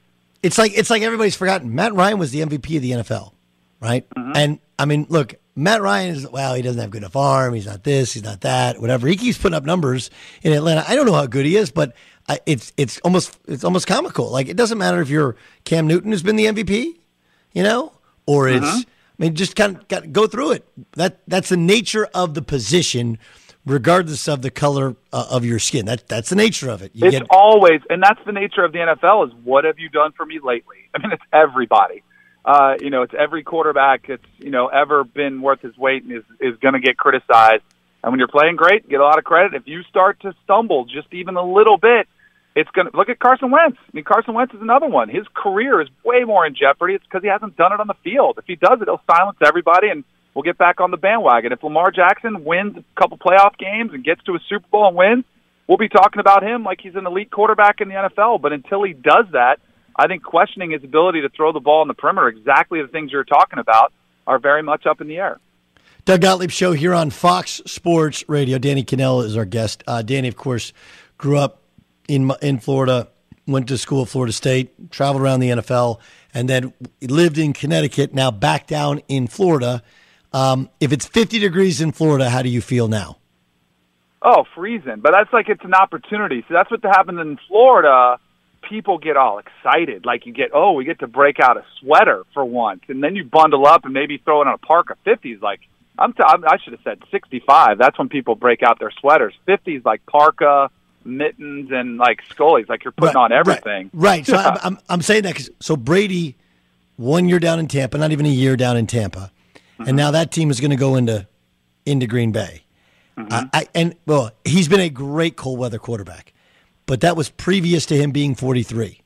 It's 0.43 0.59
like 0.59 0.73
it's 0.77 0.91
like 0.91 1.03
everybody's 1.03 1.37
forgotten. 1.37 1.75
Matt 1.75 1.95
Ryan 1.95 2.19
was 2.19 2.31
the 2.31 2.41
MVP 2.41 2.77
of 2.77 2.83
the 2.83 2.91
NFL, 2.91 3.33
right? 3.81 4.09
Mm-hmm. 4.11 4.33
And 4.35 4.59
I 4.79 4.85
mean, 4.85 5.07
look, 5.09 5.35
Matt 5.57 5.81
Ryan 5.81 6.15
is 6.15 6.29
well, 6.29 6.55
he 6.55 6.61
doesn't 6.61 6.81
have 6.81 6.91
good 6.91 6.99
enough 6.99 7.17
arm. 7.17 7.55
He's 7.55 7.67
not 7.67 7.83
this. 7.83 8.13
He's 8.13 8.25
not 8.25 8.43
that. 8.43 8.79
Whatever. 8.79 9.07
He 9.07 9.17
keeps 9.17 9.39
putting 9.39 9.57
up 9.57 9.65
numbers 9.65 10.11
in 10.43 10.53
Atlanta. 10.53 10.85
I 10.87 10.95
don't 10.95 11.07
know 11.07 11.15
how 11.15 11.27
good 11.27 11.47
he 11.47 11.57
is, 11.57 11.71
but 11.71 11.95
I, 12.29 12.41
it's 12.45 12.75
it's 12.77 12.99
almost 12.99 13.39
it's 13.49 13.65
almost 13.65 13.87
comical. 13.87 14.31
Like 14.31 14.49
it 14.49 14.57
doesn't 14.59 14.77
matter 14.77 15.01
if 15.01 15.09
you're 15.09 15.37
Cam 15.65 15.87
Newton 15.87 16.11
who's 16.11 16.23
been 16.23 16.37
the 16.37 16.47
MVP, 16.47 16.99
you 17.53 17.63
know, 17.63 17.93
or 18.27 18.49
it's. 18.49 18.67
Mm-hmm. 18.67 18.91
I 19.17 19.23
mean, 19.23 19.37
just 19.37 19.55
kind 19.55 19.77
of 19.77 20.13
go 20.13 20.27
through 20.27 20.51
it. 20.51 20.67
That 20.97 21.21
that's 21.29 21.49
the 21.49 21.57
nature 21.57 22.09
of 22.15 22.35
the 22.35 22.43
position 22.43 23.19
regardless 23.67 24.29
of 24.29 24.43
the 24.43 24.51
color 24.51 24.97
uh, 25.13 25.27
of 25.31 25.45
your 25.45 25.59
skin. 25.59 25.87
That 25.87 26.09
that's 26.09 26.31
the 26.31 26.37
nature 26.37 26.71
of 26.71 26.83
it. 26.83 26.93
You 26.95 27.07
it's 27.07 27.19
get... 27.19 27.27
always, 27.31 27.81
and 27.89 28.03
that's 28.03 28.21
the 28.27 28.33
nature 28.33 28.65
of 28.65 28.73
the 28.73 28.79
NFL. 28.79 29.29
Is 29.29 29.35
what 29.45 29.65
have 29.65 29.79
you 29.79 29.89
done 29.89 30.13
for 30.13 30.25
me 30.27 30.41
lately? 30.43 30.77
I 30.95 30.99
mean, 30.99 31.13
it's 31.13 31.23
everybody. 31.33 32.03
Uh, 32.45 32.75
you 32.79 32.91
know, 32.91 33.03
it's 33.03 33.15
every 33.19 33.43
quarterback 33.43 34.07
that's 34.07 34.23
you 34.39 34.51
know 34.51 34.69
ever 34.69 35.05
been 35.05 35.41
worth 35.41 35.61
his 35.61 35.77
weight 35.77 36.05
and 36.05 36.13
is 36.13 36.25
is 36.41 36.57
going 36.61 36.75
to 36.75 36.81
get 36.81 36.97
criticized. 36.97 37.63
And 38.03 38.13
when 38.13 38.19
you're 38.19 38.29
playing 38.29 38.57
great, 38.57 38.87
get 38.87 39.01
a 39.01 39.03
lot 39.03 39.19
of 39.19 39.25
credit. 39.25 39.55
If 39.55 39.67
you 39.67 39.83
start 39.85 40.21
to 40.21 40.35
stumble 40.45 40.85
just 40.85 41.09
even 41.13 41.37
a 41.37 41.43
little 41.43 41.79
bit, 41.79 42.07
it's 42.55 42.69
going 42.71 42.87
to 42.87 42.95
look 42.95 43.09
at 43.09 43.19
Carson 43.19 43.51
Wentz. 43.51 43.79
I 43.81 43.91
mean, 43.95 44.05
Carson 44.05 44.35
Wentz 44.35 44.53
is 44.53 44.61
another 44.61 44.87
one. 44.87 45.09
His 45.09 45.27
career 45.35 45.81
is 45.81 45.89
way 46.05 46.25
more 46.25 46.47
in 46.47 46.55
jeopardy. 46.55 46.95
It's 46.95 47.05
because 47.05 47.23
he 47.23 47.29
hasn't 47.29 47.57
done 47.57 47.73
it 47.73 47.81
on 47.81 47.87
the 47.87 47.97
field. 48.05 48.37
If 48.37 48.45
he 48.47 48.57
does 48.57 48.79
it, 48.83 48.89
he'll 48.89 49.01
silence 49.11 49.39
everybody 49.43 49.89
and 49.89 50.05
we'll 50.35 50.43
get 50.43 50.59
back 50.59 50.81
on 50.81 50.91
the 50.91 50.97
bandwagon. 50.97 51.53
If 51.53 51.63
Lamar 51.63 51.91
Jackson 51.91 52.45
wins 52.45 52.77
a 52.77 52.85
couple 53.01 53.19
playoff 53.19 53.57
games 53.57 53.93
and 53.93 54.05
gets 54.05 54.23
to 54.25 54.35
a 54.35 54.39
Super 54.49 54.67
Bowl 54.71 54.89
and 54.89 54.97
wins, 54.97 55.25
we'll 55.67 55.79
be 55.79 55.89
talking 55.89 56.21
about 56.21 56.43
him 56.43 56.65
like 56.65 56.81
he's 56.83 56.95
an 56.95 57.07
elite 57.07 57.31
quarterback 57.31 57.81
in 57.81 57.89
the 57.89 57.95
NFL. 57.95 58.41
But 58.41 58.53
until 58.53 58.83
he 58.83 58.93
does 58.93 59.27
that, 59.33 59.61
I 59.97 60.09
think 60.09 60.23
questioning 60.23 60.73
his 60.73 60.83
ability 60.83 61.23
to 61.23 61.29
throw 61.29 61.53
the 61.53 61.61
ball 61.61 61.83
in 61.83 61.89
the 61.89 61.95
perimeter, 61.95 62.29
exactly 62.29 62.83
the 62.83 62.89
things 62.89 63.13
you're 63.13 63.25
talking 63.25 63.59
about, 63.59 63.93
are 64.27 64.39
very 64.39 64.63
much 64.63 64.87
up 64.87 65.01
in 65.01 65.07
the 65.07 65.19
air. 65.19 65.39
Doug 66.05 66.21
Gottlieb 66.21 66.51
show 66.51 66.73
here 66.73 66.93
on 66.93 67.11
Fox 67.11 67.63
Sports 67.67 68.25
Radio. 68.29 68.59
Danny 68.59 68.85
Kanell 68.85 69.25
is 69.25 69.37
our 69.37 69.47
guest. 69.47 69.83
Uh, 69.87 70.03
Danny, 70.03 70.29
of 70.29 70.37
course, 70.37 70.73
grew 71.17 71.39
up 71.39 71.63
in 72.09 72.31
in 72.43 72.59
Florida, 72.59 73.09
went 73.47 73.69
to 73.69 73.79
school 73.79 74.03
at 74.03 74.09
Florida 74.09 74.33
State, 74.33 74.91
traveled 74.91 75.23
around 75.23 75.41
the 75.41 75.51
NFL, 75.51 76.01
and 76.35 76.49
then 76.49 76.75
lived 77.01 77.39
in 77.39 77.53
Connecticut. 77.55 78.13
Now 78.13 78.31
back 78.31 78.67
down 78.67 79.01
in 79.09 79.29
Florida. 79.29 79.83
Um, 80.35 80.69
if 80.81 80.93
it's 80.93 81.07
50 81.07 81.39
degrees 81.39 81.81
in 81.81 81.93
Florida, 81.93 82.29
how 82.29 82.43
do 82.43 82.49
you 82.51 82.61
feel 82.61 82.89
now? 82.89 83.17
Oh, 84.21 84.45
freezing. 84.55 85.01
But 85.01 85.13
that's 85.13 85.33
like 85.33 85.49
it's 85.49 85.65
an 85.65 85.75
opportunity. 85.75 86.45
So 86.49 86.55
that's 86.55 86.71
what 86.71 86.83
happened 86.83 87.21
in 87.21 87.39
Florida. 87.49 88.19
People 88.63 88.99
get 88.99 89.17
all 89.17 89.39
excited. 89.39 90.05
Like 90.05 90.27
you 90.27 90.33
get, 90.33 90.51
oh, 90.53 90.73
we 90.73 90.85
get 90.85 90.99
to 91.01 91.07
break 91.07 91.39
out 91.39 91.57
a 91.57 91.65
sweater 91.79 92.25
for 92.35 92.45
once. 92.45 92.81
And 92.89 93.03
then 93.03 93.15
you 93.15 93.25
bundle 93.25 93.67
up 93.67 93.85
and 93.85 93.95
maybe 93.95 94.19
throw 94.19 94.41
it 94.43 94.49
on 94.49 94.55
a 94.55 94.59
park 94.59 94.91
of 94.91 94.97
50s. 95.05 95.41
Like, 95.41 95.61
I'm 95.99 96.13
t- 96.15 96.23
I 96.27 96.57
should 96.65 96.73
have 96.73 96.83
said 96.83 96.99
65. 97.13 97.79
That's 97.79 97.97
when 97.99 98.09
people 98.09 98.35
break 98.35 98.63
out 98.63 98.81
their 98.81 98.91
sweaters. 98.99 99.35
50s 99.47 99.85
like 99.85 100.05
parka, 100.07 100.71
mittens, 101.05 101.71
and 101.71 101.99
like 101.99 102.23
scullies. 102.35 102.69
Like 102.69 102.83
you're 102.83 102.93
putting 102.93 103.15
Right, 103.15 103.25
on 103.25 103.31
everything. 103.33 103.91
Right. 103.93 104.27
right. 104.27 104.27
So 104.27 104.37
I'm, 104.39 104.59
I'm, 104.65 104.79
I'm 104.89 105.03
saying 105.03 105.23
that 105.25 105.37
'cause- 105.37 105.51
so 105.61 105.77
Brady, 105.77 106.35
one 106.97 107.29
year 107.29 107.39
down 107.39 107.61
in 107.61 107.69
Tampa, 107.69 107.99
not 107.99 108.11
even 108.11 108.27
a 108.27 108.31
year 108.31 108.57
down 108.57 108.77
in 108.77 108.87
Tampa, 108.89 109.31
and 109.79 109.97
now 109.97 110.11
that 110.11 110.31
team 110.31 110.51
is 110.51 110.61
going 110.61 110.71
to 110.71 110.77
go 110.77 110.97
into 110.97 111.27
into 111.87 112.07
Green 112.07 112.33
Bay. 112.33 112.63
Uh, 113.17 113.47
I, 113.53 113.69
and 113.75 113.95
well, 114.07 114.33
he's 114.45 114.69
been 114.69 114.81
a 114.81 114.89
great 114.89 115.37
cold 115.37 115.59
weather 115.59 115.79
quarterback, 115.79 116.33
but 116.87 117.01
that 117.03 117.17
was 117.17 117.31
previous 117.31 117.87
to 117.87 117.97
him 117.97 118.11
being 118.11 118.35
43. 118.35 119.01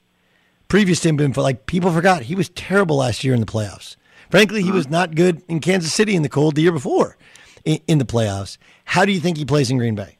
Previous 0.69 1.01
to 1.01 1.11
him 1.11 1.17
being 1.17 1.33
for 1.33 1.43
like 1.43 1.67
people 1.67 1.93
forgot 1.93 2.23
he 2.23 2.35
was 2.35 2.49
terrible 2.51 2.97
last 2.97 3.25
year 3.25 3.35
in 3.35 3.41
the 3.41 3.47
playoffs. 3.47 3.97
Frankly, 4.31 4.63
he 4.63 4.71
was 4.71 4.89
not 4.89 5.15
good 5.15 5.43
in 5.49 5.61
Kansas 5.61 5.93
City 5.93 6.15
in 6.15 6.23
the 6.23 6.29
cold 6.29 6.55
the 6.55 6.63
year 6.63 6.73
before 6.73 7.17
in, 7.65 7.81
in 7.87 7.99
the 7.99 8.05
playoffs. 8.05 8.59
How 8.85 9.05
do 9.05 9.13
you 9.13 9.21
think 9.21 9.37
he 9.37 9.45
plays 9.45 9.71
in 9.71 9.79
Green 9.79 9.95
Bay? 9.95 10.19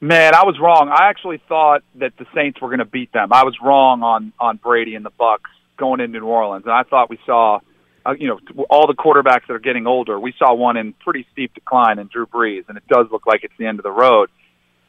Man, 0.00 0.34
I 0.34 0.44
was 0.44 0.58
wrong. 0.60 0.90
I 0.92 1.08
actually 1.08 1.40
thought 1.48 1.82
that 1.96 2.12
the 2.18 2.26
Saints 2.34 2.60
were 2.60 2.68
going 2.68 2.80
to 2.80 2.84
beat 2.84 3.12
them. 3.12 3.32
I 3.32 3.44
was 3.44 3.56
wrong 3.62 4.02
on 4.02 4.32
on 4.38 4.58
Brady 4.58 4.94
and 4.94 5.04
the 5.04 5.10
Bucs 5.10 5.38
going 5.78 6.00
into 6.00 6.20
New 6.20 6.26
Orleans, 6.26 6.64
and 6.64 6.74
I 6.74 6.82
thought 6.82 7.08
we 7.08 7.18
saw, 7.24 7.60
uh, 8.06 8.14
you 8.18 8.28
know, 8.28 8.64
all 8.70 8.86
the 8.86 8.94
quarterbacks 8.94 9.46
that 9.48 9.54
are 9.54 9.58
getting 9.58 9.86
older. 9.86 10.18
We 10.18 10.32
saw 10.38 10.54
one 10.54 10.76
in 10.76 10.92
pretty 10.92 11.26
steep 11.32 11.54
decline 11.54 11.98
in 11.98 12.08
Drew 12.08 12.26
Brees, 12.26 12.68
and 12.68 12.76
it 12.76 12.86
does 12.88 13.06
look 13.10 13.26
like 13.26 13.42
it's 13.42 13.54
the 13.58 13.66
end 13.66 13.78
of 13.78 13.82
the 13.82 13.90
road. 13.90 14.30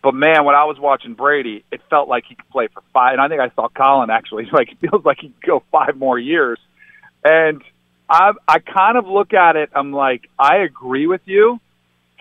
But 0.03 0.13
man, 0.13 0.45
when 0.45 0.55
I 0.55 0.65
was 0.65 0.78
watching 0.80 1.15
Brady, 1.15 1.65
it 1.72 1.82
felt 1.89 2.07
like 2.07 2.26
he 2.30 2.36
could 2.36 2.49
play 2.49 2.68
for 2.74 2.84
five. 2.93 3.13
And 3.13 3.22
I 3.22 3.28
think 3.28 3.41
I 3.41 3.49
saw 3.55 3.68
Colin 3.68 4.09
actually. 4.09 4.47
Like 4.53 4.72
it 4.72 4.78
feels 4.80 5.03
like 5.03 5.18
he 5.20 5.30
could 5.30 5.47
go 5.47 5.63
five 5.72 5.97
more 5.97 6.20
years. 6.20 6.59
And 7.24 7.61
I 8.09 8.32
I 8.47 8.59
kind 8.59 8.97
of 8.97 9.07
look 9.07 9.34
at 9.34 9.55
it. 9.55 9.72
I'm 9.76 9.91
like, 9.91 10.30
I 10.38 10.57
agree 10.57 11.07
with 11.07 11.22
you. 11.26 11.59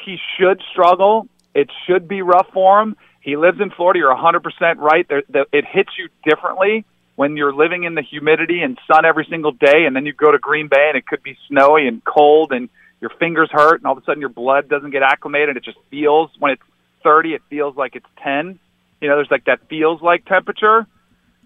He 0.05 0.17
should 0.39 0.63
struggle. 0.73 1.29
It 1.55 1.71
should 1.87 2.09
be 2.09 2.23
rough 2.23 2.49
for 2.53 2.81
him. 2.81 2.97
He 3.21 3.37
lives 3.37 3.61
in 3.61 3.71
Florida. 3.71 3.99
You're 3.99 4.15
100% 4.15 4.77
right. 4.77 5.07
There, 5.09 5.23
there, 5.29 5.47
it 5.53 5.65
hits 5.65 5.91
you 5.99 6.09
differently 6.25 6.85
when 7.17 7.37
you're 7.37 7.53
living 7.53 7.85
in 7.85 7.95
the 7.95 8.03
humidity 8.03 8.63
and 8.63 8.79
sun 8.87 9.05
every 9.05 9.27
single 9.29 9.53
day, 9.53 9.85
and 9.87 9.97
then 9.97 10.07
you 10.07 10.13
go 10.13 10.31
to 10.31 10.39
Green 10.39 10.69
Bay 10.69 10.87
and 10.89 10.97
it 10.97 11.07
could 11.07 11.23
be 11.23 11.37
snowy 11.49 11.89
and 11.89 12.05
cold, 12.05 12.53
and 12.53 12.69
your 13.01 13.11
fingers 13.19 13.49
hurt, 13.51 13.81
and 13.81 13.87
all 13.87 13.97
of 13.97 14.03
a 14.03 14.05
sudden 14.05 14.21
your 14.21 14.31
blood 14.31 14.69
doesn't 14.69 14.91
get 14.91 15.03
acclimated. 15.03 15.57
It 15.57 15.65
just 15.65 15.79
feels 15.91 16.31
when 16.39 16.53
it's 16.53 16.63
30, 17.03 17.35
it 17.35 17.43
feels 17.51 17.77
like 17.77 17.97
it's 17.97 18.07
10. 18.23 18.59
You 19.01 19.09
know, 19.09 19.17
there's 19.17 19.31
like 19.31 19.45
that 19.47 19.69
feels 19.69 20.01
like 20.01 20.25
temperature. 20.25 20.87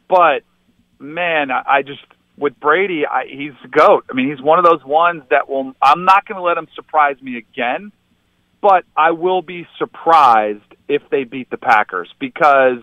But 0.09 0.43
man, 0.99 1.51
I, 1.51 1.63
I 1.67 1.83
just 1.83 2.01
with 2.37 2.59
Brady, 2.59 3.05
I, 3.07 3.27
he's 3.29 3.53
the 3.63 3.69
goat. 3.69 4.07
I 4.11 4.15
mean, 4.15 4.31
he's 4.31 4.43
one 4.43 4.59
of 4.59 4.65
those 4.65 4.85
ones 4.85 5.23
that 5.31 5.49
will. 5.49 5.75
I'm 5.83 6.05
not 6.05 6.27
going 6.27 6.37
to 6.37 6.43
let 6.43 6.57
him 6.57 6.69
surprise 6.75 7.17
me 7.21 7.37
again, 7.37 7.93
but 8.61 8.85
I 8.97 9.11
will 9.13 9.43
be 9.43 9.67
surprised 9.79 10.63
if 10.89 11.03
they 11.11 11.25
beat 11.25 11.51
the 11.51 11.59
Packers 11.59 12.09
because 12.19 12.83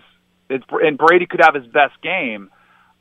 it's 0.49 0.63
and 0.71 0.97
Brady 0.97 1.25
could 1.25 1.41
have 1.41 1.55
his 1.55 1.65
best 1.65 2.01
game. 2.01 2.49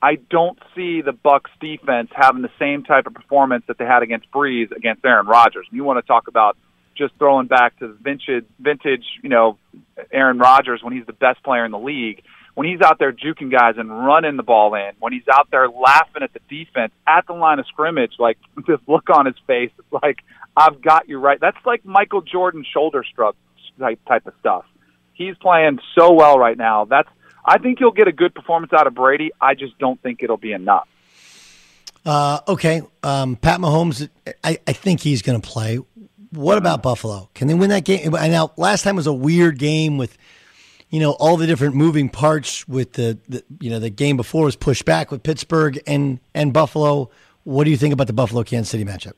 I 0.03 0.17
don't 0.31 0.59
see 0.75 1.01
the 1.01 1.13
Bucs 1.13 1.51
defense 1.61 2.11
having 2.15 2.43
the 2.43 2.51
same 2.59 2.85
type 2.85 3.07
of 3.07 3.15
performance 3.15 3.65
that 3.69 3.79
they 3.79 3.87
had 3.87 4.03
against 4.03 4.31
Brees 4.31 4.71
against 4.71 5.05
Aaron 5.05 5.27
Rodgers. 5.27 5.67
You 5.71 5.85
want 5.85 5.99
to 5.99 6.07
talk 6.07 6.29
about 6.29 6.57
just 6.97 7.15
throwing 7.19 7.47
back 7.47 7.79
to 7.79 7.97
vintage, 8.03 8.47
vintage, 8.59 9.05
you 9.23 9.29
know, 9.29 9.59
Aaron 10.13 10.39
Rodgers 10.39 10.83
when 10.83 10.93
he's 10.93 11.07
the 11.07 11.13
best 11.13 11.43
player 11.43 11.65
in 11.65 11.71
the 11.71 11.79
league. 11.79 12.23
When 12.55 12.67
he's 12.67 12.81
out 12.81 12.99
there 12.99 13.13
juking 13.13 13.53
guys 13.53 13.75
and 13.77 13.91
running 13.91 14.39
the 14.39 14.43
ball 14.43 14.75
in, 14.75 14.93
when 14.99 15.13
he's 15.13 15.29
out 15.31 15.51
there 15.51 15.69
laughing 15.69 16.23
at 16.23 16.33
the 16.33 16.41
defense 16.49 16.93
at 17.07 17.27
the 17.27 17.35
line 17.35 17.59
of 17.59 17.67
scrimmage, 17.67 18.13
like 18.19 18.39
this 18.67 18.81
look 18.87 19.11
on 19.11 19.27
his 19.27 19.37
face, 19.47 19.71
it's 19.79 20.03
like 20.03 20.19
I've 20.57 20.81
got 20.81 21.09
you 21.09 21.19
right. 21.19 21.39
That's 21.41 21.59
like 21.67 21.85
Michael 21.85 22.23
Jordan 22.23 22.65
shoulder 22.73 23.05
shrug 23.15 23.35
type 23.79 24.01
type 24.09 24.27
of 24.27 24.33
stuff. 24.41 24.65
He's 25.13 25.37
playing 25.37 25.81
so 25.99 26.13
well 26.13 26.39
right 26.39 26.57
now. 26.57 26.87
That's 26.87 27.09
I 27.47 27.59
think 27.59 27.79
you'll 27.79 27.93
get 27.93 28.09
a 28.09 28.13
good 28.13 28.35
performance 28.35 28.73
out 28.73 28.87
of 28.87 28.95
Brady. 28.95 29.31
I 29.41 29.55
just 29.55 29.79
don't 29.79 30.03
think 30.03 30.23
it'll 30.23 30.37
be 30.37 30.53
enough. 30.53 30.89
Uh, 32.05 32.41
okay, 32.49 32.83
um, 33.03 33.37
Pat 33.37 33.61
Mahomes. 33.61 34.09
I, 34.45 34.59
I 34.67 34.73
think 34.73 35.01
he's 35.01 35.23
going 35.23 35.41
to 35.41 35.47
play. 35.47 35.79
What 36.31 36.59
about 36.59 36.83
Buffalo? 36.83 37.31
Can 37.35 37.49
they 37.49 37.55
win 37.55 37.71
that 37.71 37.85
game? 37.85 38.11
Now, 38.11 38.53
last 38.57 38.83
time 38.83 38.97
was 38.97 39.07
a 39.07 39.13
weird 39.13 39.59
game 39.59 39.97
with, 39.97 40.19
you 40.91 41.01
know, 41.01 41.13
all 41.13 41.37
the 41.37 41.47
different 41.47 41.75
moving 41.75 42.09
parts. 42.09 42.67
With 42.69 42.93
the, 42.93 43.19
the 43.29 43.45
you 43.61 43.71
know 43.71 43.79
the 43.79 43.91
game 43.91 44.17
before 44.17 44.45
was 44.45 44.57
pushed 44.57 44.85
back 44.85 45.11
with 45.11 45.23
Pittsburgh 45.23 45.81
and 45.87 46.21
and 46.35 46.53
Buffalo. 46.53 47.11
What 47.45 47.65
do 47.65 47.71
you 47.71 47.77
think 47.77 47.93
about 47.95 48.09
the 48.09 48.13
Buffalo 48.13 48.43
Kansas 48.43 48.71
City 48.71 48.85
matchup? 48.85 49.15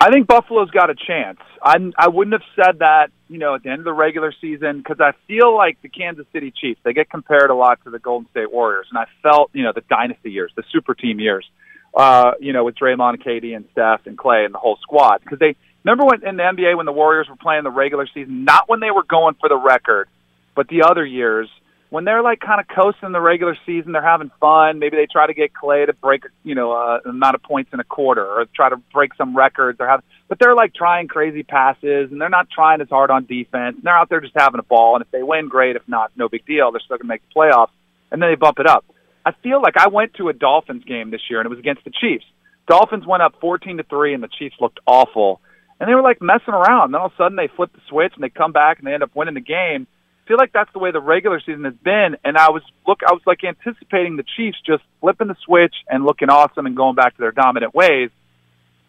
I 0.00 0.10
think 0.10 0.26
Buffalo's 0.26 0.70
got 0.70 0.90
a 0.90 0.94
chance. 0.94 1.38
I 1.62 1.76
I 1.96 2.08
wouldn't 2.08 2.32
have 2.32 2.64
said 2.64 2.78
that, 2.80 3.10
you 3.28 3.38
know, 3.38 3.54
at 3.54 3.62
the 3.62 3.70
end 3.70 3.80
of 3.80 3.84
the 3.84 3.92
regular 3.92 4.32
season 4.40 4.78
because 4.78 5.00
I 5.00 5.12
feel 5.26 5.54
like 5.56 5.80
the 5.82 5.88
Kansas 5.88 6.26
City 6.32 6.52
Chiefs 6.52 6.80
they 6.84 6.92
get 6.92 7.10
compared 7.10 7.50
a 7.50 7.54
lot 7.54 7.82
to 7.84 7.90
the 7.90 7.98
Golden 7.98 8.28
State 8.30 8.52
Warriors, 8.52 8.86
and 8.90 8.98
I 8.98 9.06
felt, 9.22 9.50
you 9.52 9.64
know, 9.64 9.72
the 9.74 9.82
dynasty 9.82 10.30
years, 10.30 10.52
the 10.56 10.62
super 10.72 10.94
team 10.94 11.18
years, 11.18 11.46
uh, 11.94 12.32
you 12.40 12.52
know, 12.52 12.64
with 12.64 12.76
Draymond, 12.76 13.24
KD, 13.24 13.56
and 13.56 13.64
Steph 13.72 14.06
and 14.06 14.16
Clay 14.16 14.44
and 14.44 14.54
the 14.54 14.58
whole 14.58 14.78
squad. 14.82 15.20
Because 15.22 15.38
they 15.38 15.56
remember 15.84 16.04
when 16.04 16.26
in 16.26 16.36
the 16.36 16.42
NBA 16.42 16.76
when 16.76 16.86
the 16.86 16.92
Warriors 16.92 17.28
were 17.28 17.36
playing 17.36 17.64
the 17.64 17.70
regular 17.70 18.06
season, 18.12 18.44
not 18.44 18.68
when 18.68 18.80
they 18.80 18.90
were 18.90 19.04
going 19.04 19.34
for 19.40 19.48
the 19.48 19.58
record, 19.58 20.08
but 20.54 20.68
the 20.68 20.82
other 20.82 21.04
years 21.04 21.48
when 21.90 22.04
they're 22.04 22.22
like 22.22 22.40
kind 22.40 22.60
of 22.60 22.66
coasting 22.66 23.12
the 23.12 23.20
regular 23.20 23.56
season, 23.64 23.92
they're 23.92 24.02
having 24.02 24.30
fun. 24.40 24.78
Maybe 24.78 24.96
they 24.96 25.06
try 25.06 25.26
to 25.26 25.34
get 25.34 25.54
Clay 25.54 25.86
to 25.86 25.92
break, 25.92 26.24
you 26.42 26.54
know, 26.54 26.72
uh, 26.72 26.98
amount 27.08 27.36
of 27.36 27.42
points 27.42 27.70
in 27.72 27.80
a 27.80 27.84
quarter, 27.84 28.24
or 28.24 28.46
try 28.54 28.68
to 28.68 28.76
break 28.92 29.14
some 29.14 29.36
records. 29.36 29.78
They're 29.78 30.02
but 30.28 30.38
they're 30.40 30.54
like 30.54 30.74
trying 30.74 31.06
crazy 31.06 31.44
passes, 31.44 32.10
and 32.10 32.20
they're 32.20 32.28
not 32.28 32.50
trying 32.50 32.80
as 32.80 32.88
hard 32.88 33.10
on 33.10 33.26
defense. 33.26 33.76
And 33.76 33.84
they're 33.84 33.96
out 33.96 34.08
there 34.08 34.20
just 34.20 34.34
having 34.36 34.58
a 34.58 34.64
ball, 34.64 34.96
and 34.96 35.04
if 35.04 35.10
they 35.12 35.22
win, 35.22 35.48
great. 35.48 35.76
If 35.76 35.82
not, 35.86 36.10
no 36.16 36.28
big 36.28 36.44
deal. 36.44 36.72
They're 36.72 36.80
still 36.80 36.98
gonna 36.98 37.08
make 37.08 37.22
the 37.28 37.40
playoffs, 37.40 37.70
and 38.10 38.20
then 38.20 38.30
they 38.30 38.36
bump 38.36 38.58
it 38.58 38.66
up. 38.66 38.84
I 39.24 39.32
feel 39.42 39.62
like 39.62 39.76
I 39.76 39.88
went 39.88 40.14
to 40.14 40.28
a 40.28 40.32
Dolphins 40.32 40.84
game 40.84 41.10
this 41.10 41.22
year, 41.30 41.40
and 41.40 41.46
it 41.46 41.50
was 41.50 41.58
against 41.58 41.84
the 41.84 41.90
Chiefs. 41.90 42.24
Dolphins 42.68 43.06
went 43.06 43.22
up 43.22 43.34
fourteen 43.40 43.76
to 43.76 43.84
three, 43.84 44.12
and 44.12 44.22
the 44.22 44.28
Chiefs 44.28 44.56
looked 44.60 44.80
awful, 44.86 45.40
and 45.78 45.88
they 45.88 45.94
were 45.94 46.02
like 46.02 46.20
messing 46.20 46.54
around. 46.54 46.86
And 46.86 46.94
then 46.94 47.00
all 47.00 47.06
of 47.06 47.12
a 47.12 47.16
sudden, 47.16 47.36
they 47.36 47.48
flip 47.54 47.72
the 47.72 47.80
switch, 47.88 48.12
and 48.14 48.24
they 48.24 48.28
come 48.28 48.50
back, 48.50 48.78
and 48.78 48.86
they 48.86 48.94
end 48.94 49.04
up 49.04 49.14
winning 49.14 49.34
the 49.34 49.40
game 49.40 49.86
feel 50.26 50.36
like 50.38 50.52
that's 50.52 50.72
the 50.72 50.78
way 50.78 50.90
the 50.90 51.00
regular 51.00 51.40
season 51.40 51.64
has 51.64 51.74
been. 51.74 52.16
And 52.24 52.36
I 52.36 52.50
was 52.50 52.62
look, 52.86 53.00
I 53.06 53.12
was 53.12 53.22
like 53.26 53.44
anticipating 53.44 54.16
the 54.16 54.24
Chiefs 54.36 54.58
just 54.66 54.82
flipping 55.00 55.28
the 55.28 55.36
switch 55.44 55.74
and 55.88 56.04
looking 56.04 56.28
awesome 56.28 56.66
and 56.66 56.76
going 56.76 56.94
back 56.94 57.14
to 57.16 57.20
their 57.20 57.32
dominant 57.32 57.74
ways. 57.74 58.10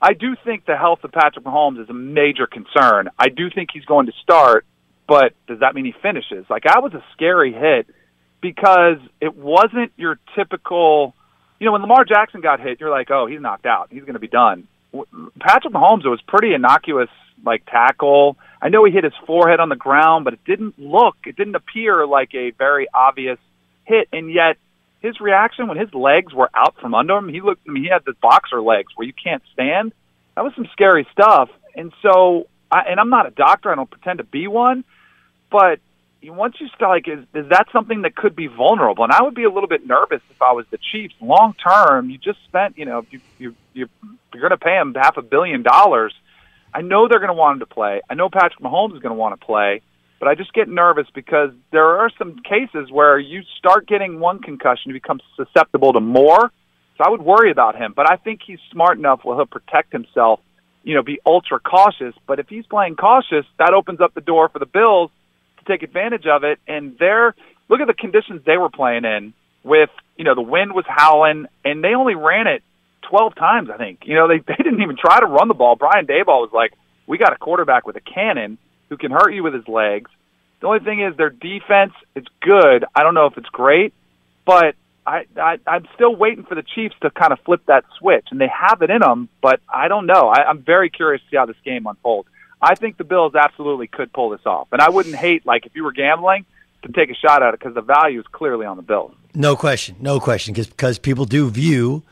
I 0.02 0.14
do 0.14 0.36
think 0.44 0.66
the 0.66 0.78
health 0.78 1.04
of 1.04 1.12
Patrick 1.12 1.44
Mahomes 1.44 1.82
is 1.82 1.90
a 1.90 1.94
major 1.94 2.46
concern. 2.46 3.10
I 3.18 3.30
do 3.30 3.50
think 3.50 3.70
he's 3.74 3.86
going 3.86 4.06
to 4.06 4.14
start, 4.22 4.66
but 5.08 5.34
does 5.48 5.60
that 5.62 5.74
mean 5.74 5.86
he 5.86 5.94
finishes? 6.02 6.46
Like 6.50 6.66
I 6.68 6.80
was 6.80 6.94
a 6.94 7.04
scary 7.14 7.54
hit 7.54 7.88
because 8.42 8.98
it 9.22 9.36
wasn't 9.36 9.92
your 9.98 10.20
typical. 10.36 11.14
You 11.60 11.66
know, 11.66 11.72
when 11.72 11.82
Lamar 11.82 12.06
Jackson 12.06 12.42
got 12.42 12.60
hit, 12.60 12.80
you're 12.80 12.92
like, 12.92 13.10
oh, 13.10 13.26
he's 13.26 13.42
knocked 13.42 13.66
out. 13.66 13.88
He's 13.90 14.02
going 14.02 14.14
to 14.14 14.20
be 14.20 14.28
done. 14.28 14.68
Patrick 15.40 15.74
Mahomes, 15.74 16.06
it 16.06 16.10
was 16.10 16.22
pretty 16.28 16.54
innocuous, 16.54 17.10
like 17.44 17.66
tackle. 17.66 18.38
I 18.62 18.70
know 18.70 18.84
he 18.86 18.91
hit 18.91 19.03
his 19.03 19.14
forehead 19.26 19.60
on 19.60 19.70
the 19.70 19.76
ground, 19.76 20.26
but 20.26 20.34
it 20.34 20.43
didn't 20.45 20.80
look, 20.80 21.16
it 21.26 21.36
didn't 21.36 21.55
appear 21.55 22.05
like 22.05 22.34
a 22.34 22.51
very 22.51 22.88
obvious 22.93 23.39
hit. 23.86 24.08
And 24.12 24.32
yet, 24.32 24.58
his 25.01 25.20
reaction 25.20 25.68
when 25.68 25.78
his 25.78 25.93
legs 25.93 26.34
were 26.34 26.49
out 26.53 26.76
from 26.82 26.95
under 26.95 27.18
him, 27.18 27.30
he 27.30 27.41
looked, 27.41 27.62
I 27.68 27.72
mean, 27.72 27.84
he 27.84 27.89
had 27.89 28.03
the 28.05 28.14
boxer 28.22 28.62
legs 28.62 28.91
where 28.95 29.05
you 29.05 29.14
can't 29.14 29.43
stand. 29.53 29.93
That 30.36 30.43
was 30.43 30.53
some 30.55 30.68
scary 30.72 31.08
stuff. 31.12 31.49
And 31.76 31.93
so, 32.01 32.47
I, 32.72 32.82
and 32.89 32.99
I'm 32.99 33.10
not 33.10 33.28
a 33.28 33.32
doctor, 33.32 33.72
I 33.72 33.76
don't 33.76 33.89
pretend 33.89 34.18
to 34.18 34.24
be 34.24 34.47
one, 34.47 34.84
but 35.51 35.80
once 36.24 36.55
you 36.60 36.68
start 36.70 36.89
like 36.91 37.08
is 37.08 37.24
is 37.34 37.49
that 37.49 37.68
something 37.72 38.01
that 38.01 38.16
could 38.16 38.36
be 38.36 38.47
vulnerable 38.47 39.03
and 39.03 39.14
i 39.14 39.22
would 39.22 39.36
be 39.36 39.43
a 39.43 39.49
little 39.49 39.70
bit 39.70 39.86
nervous 39.86 40.22
if 40.30 40.41
i 40.41 40.51
was 40.51 40.66
the 40.72 40.78
chiefs 40.91 41.14
long 41.22 41.53
term 41.53 42.10
you 42.10 42.18
just 42.18 42.39
spent 42.45 42.78
you 42.78 42.86
know 42.86 43.05
you 43.10 43.22
you, 43.38 43.55
you 43.74 43.89
you're 44.34 44.41
going 44.41 44.51
to 44.51 44.58
pay 44.58 44.76
him 44.76 44.93
half 44.93 45.18
a 45.18 45.22
billion 45.22 45.64
dollars 45.64 46.14
i 46.74 46.82
know 46.82 47.07
they're 47.07 47.20
going 47.20 47.30
to 47.30 47.34
want 47.34 47.55
him 47.55 47.59
to 47.59 47.65
play 47.65 48.01
i 48.09 48.13
know 48.13 48.30
patrick 48.30 48.59
mahomes 48.59 48.95
is 48.95 49.01
going 49.01 49.13
to 49.13 49.20
want 49.20 49.39
to 49.39 49.45
play 49.45 49.82
but 50.20 50.28
i 50.28 50.36
just 50.36 50.53
get 50.53 50.68
nervous 50.68 51.07
because 51.13 51.51
there 51.72 51.99
are 51.99 52.09
some 52.18 52.38
cases 52.43 52.91
where 52.91 53.18
you 53.20 53.41
start 53.57 53.88
getting 53.88 54.20
one 54.20 54.39
concussion 54.39 54.84
you 54.89 54.93
become 54.93 55.20
susceptible 55.36 55.93
to 55.93 55.99
more 55.99 56.51
so 56.97 57.03
i 57.03 57.09
would 57.09 57.22
worry 57.22 57.51
about 57.51 57.76
him 57.76 57.93
but 57.95 58.09
i 58.09 58.15
think 58.15 58.41
he's 58.45 58.59
smart 58.72 58.97
enough 58.97 59.22
where 59.24 59.36
he'll 59.36 59.45
protect 59.45 59.91
himself 59.91 60.39
you 60.84 60.93
know 60.93 61.03
be 61.03 61.20
ultra 61.26 61.59
cautious 61.59 62.13
but 62.28 62.39
if 62.39 62.47
he's 62.47 62.65
playing 62.65 62.95
cautious 62.95 63.45
that 63.59 63.74
opens 63.74 64.01
up 64.01 64.13
the 64.13 64.22
door 64.22 64.49
for 64.49 64.59
the 64.59 64.65
bills 64.65 65.11
to 65.57 65.65
take 65.65 65.84
advantage 65.84 66.26
of 66.26 66.43
it. 66.43 66.59
And 66.68 66.97
they're 66.99 67.36
look 67.70 67.82
at 67.82 67.88
the 67.88 67.93
conditions 67.93 68.41
they 68.45 68.57
were 68.57 68.70
playing 68.70 69.05
in. 69.05 69.34
With 69.63 69.89
you 70.15 70.24
know 70.24 70.36
the 70.36 70.41
wind 70.41 70.74
was 70.74 70.86
howling, 70.88 71.47
and 71.65 71.84
they 71.84 71.93
only 71.93 72.15
ran 72.15 72.47
it 72.47 72.63
twelve 73.10 73.36
times. 73.36 73.70
I 73.74 73.78
think 73.78 74.01
you 74.05 74.16
know 74.16 74.28
they 74.28 74.39
they 74.47 74.55
didn't 74.55 74.82
even 74.82 74.97
try 74.97 75.20
to 75.20 75.26
run 75.26 75.47
the 75.47 75.53
ball. 75.53 75.76
Brian 75.76 76.05
Daboll 76.05 76.41
was 76.41 76.51
like, 76.53 76.74
"We 77.05 77.18
got 77.18 77.34
a 77.34 77.38
quarterback 77.38 77.86
with 77.86 77.95
a 77.95 78.01
cannon 78.01 78.58
who 78.89 78.97
can 78.97 79.12
hurt 79.12 79.32
you 79.32 79.43
with 79.43 79.53
his 79.53 79.68
legs." 79.68 80.10
The 80.60 80.68
only 80.68 80.80
thing 80.80 81.01
is 81.01 81.16
their 81.18 81.30
defense 81.30 81.93
is 82.16 82.26
good. 82.41 82.86
I 82.95 83.03
don't 83.03 83.14
know 83.14 83.28
if 83.28 83.38
it's 83.38 83.49
great, 83.49 83.93
but 84.45 84.76
I, 85.05 85.26
I 85.38 85.60
I'm 85.66 85.88
still 85.95 86.16
waiting 86.16 86.43
for 86.43 86.55
the 86.55 86.64
Chiefs 86.64 86.95
to 87.01 87.10
kind 87.12 87.32
of 87.32 87.39
flip 87.45 87.62
that 87.68 87.86
switch, 87.97 88.28
and 88.32 88.41
they 88.41 88.49
have 88.49 88.82
it 88.82 88.89
in 88.89 88.99
them. 88.99 89.30
But 89.41 89.62
I 89.74 89.88
don't 89.88 90.05
know. 90.05 90.30
I, 90.30 90.43
I'm 90.43 90.62
very 90.64 90.89
curious 90.89 91.22
to 91.24 91.30
see 91.30 91.38
how 91.38 91.45
this 91.45 91.58
game 91.64 91.86
unfolds. 91.86 92.28
I 92.62 92.76
think 92.76 92.97
the 92.97 93.03
Bills 93.03 93.36
absolutely 93.36 93.88
could 93.88 94.12
pull 94.12 94.30
this 94.30 94.45
off, 94.45 94.68
and 94.72 94.82
I 94.82 94.89
wouldn't 94.89 95.16
hate 95.16 95.45
like 95.45 95.66
if 95.66 95.76
you 95.76 95.84
were 95.84 95.91
gambling 95.91 96.45
to 96.84 96.91
take 96.91 97.10
a 97.10 97.16
shot 97.16 97.43
at 97.43 97.53
it 97.53 97.60
because 97.60 97.76
the 97.76 97.82
value 97.82 98.20
is 98.20 98.26
clearly 98.32 98.66
on 98.66 98.78
the 98.78 98.84
Bills. 98.84 99.14
No 99.34 99.55
question, 99.55 99.95
no 99.99 100.20
question, 100.20 100.53
because 100.53 100.68
because 100.68 100.99
people 100.99 101.26
do 101.26 101.49
view 101.49 102.03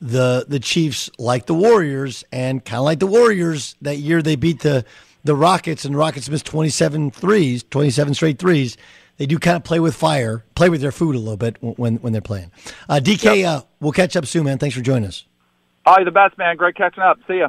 the 0.00 0.44
the 0.48 0.60
Chiefs 0.60 1.10
like 1.18 1.46
the 1.46 1.54
Warriors, 1.54 2.24
and 2.32 2.64
kind 2.64 2.78
of 2.78 2.84
like 2.84 2.98
the 2.98 3.06
Warriors 3.06 3.76
that 3.82 3.96
year 3.96 4.22
they 4.22 4.36
beat 4.36 4.60
the 4.60 4.84
the 5.24 5.34
Rockets, 5.34 5.84
and 5.84 5.94
the 5.94 5.98
Rockets 5.98 6.28
missed 6.28 6.46
27 6.46 7.10
threes, 7.10 7.64
27 7.64 8.14
straight 8.14 8.38
threes. 8.38 8.76
They 9.16 9.26
do 9.26 9.38
kind 9.38 9.56
of 9.56 9.64
play 9.64 9.80
with 9.80 9.94
fire, 9.94 10.44
play 10.54 10.68
with 10.68 10.80
their 10.80 10.92
food 10.92 11.14
a 11.14 11.18
little 11.18 11.36
bit 11.36 11.56
when 11.60 11.96
when 11.96 12.12
they're 12.12 12.22
playing. 12.22 12.50
Uh, 12.88 13.00
DK, 13.02 13.38
yep. 13.38 13.48
uh, 13.48 13.62
we'll 13.80 13.92
catch 13.92 14.16
up 14.16 14.26
soon, 14.26 14.44
man. 14.44 14.58
Thanks 14.58 14.76
for 14.76 14.82
joining 14.82 15.08
us. 15.08 15.24
Oh, 15.86 15.94
you're 15.96 16.04
the 16.04 16.10
best, 16.10 16.36
man. 16.36 16.56
Great 16.56 16.74
catching 16.74 17.02
up. 17.02 17.18
See 17.28 17.38
ya. 17.38 17.48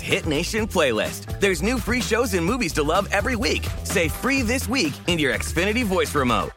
Hit 0.00 0.26
Nation 0.26 0.66
playlist. 0.66 1.38
There's 1.40 1.62
new 1.62 1.78
free 1.78 2.00
shows 2.00 2.34
and 2.34 2.44
movies 2.44 2.72
to 2.74 2.82
love 2.82 3.08
every 3.12 3.36
week. 3.36 3.66
Say 3.84 4.08
free 4.08 4.42
this 4.42 4.68
week 4.68 4.92
in 5.06 5.18
your 5.18 5.32
Xfinity 5.34 5.84
voice 5.84 6.14
remote. 6.14 6.50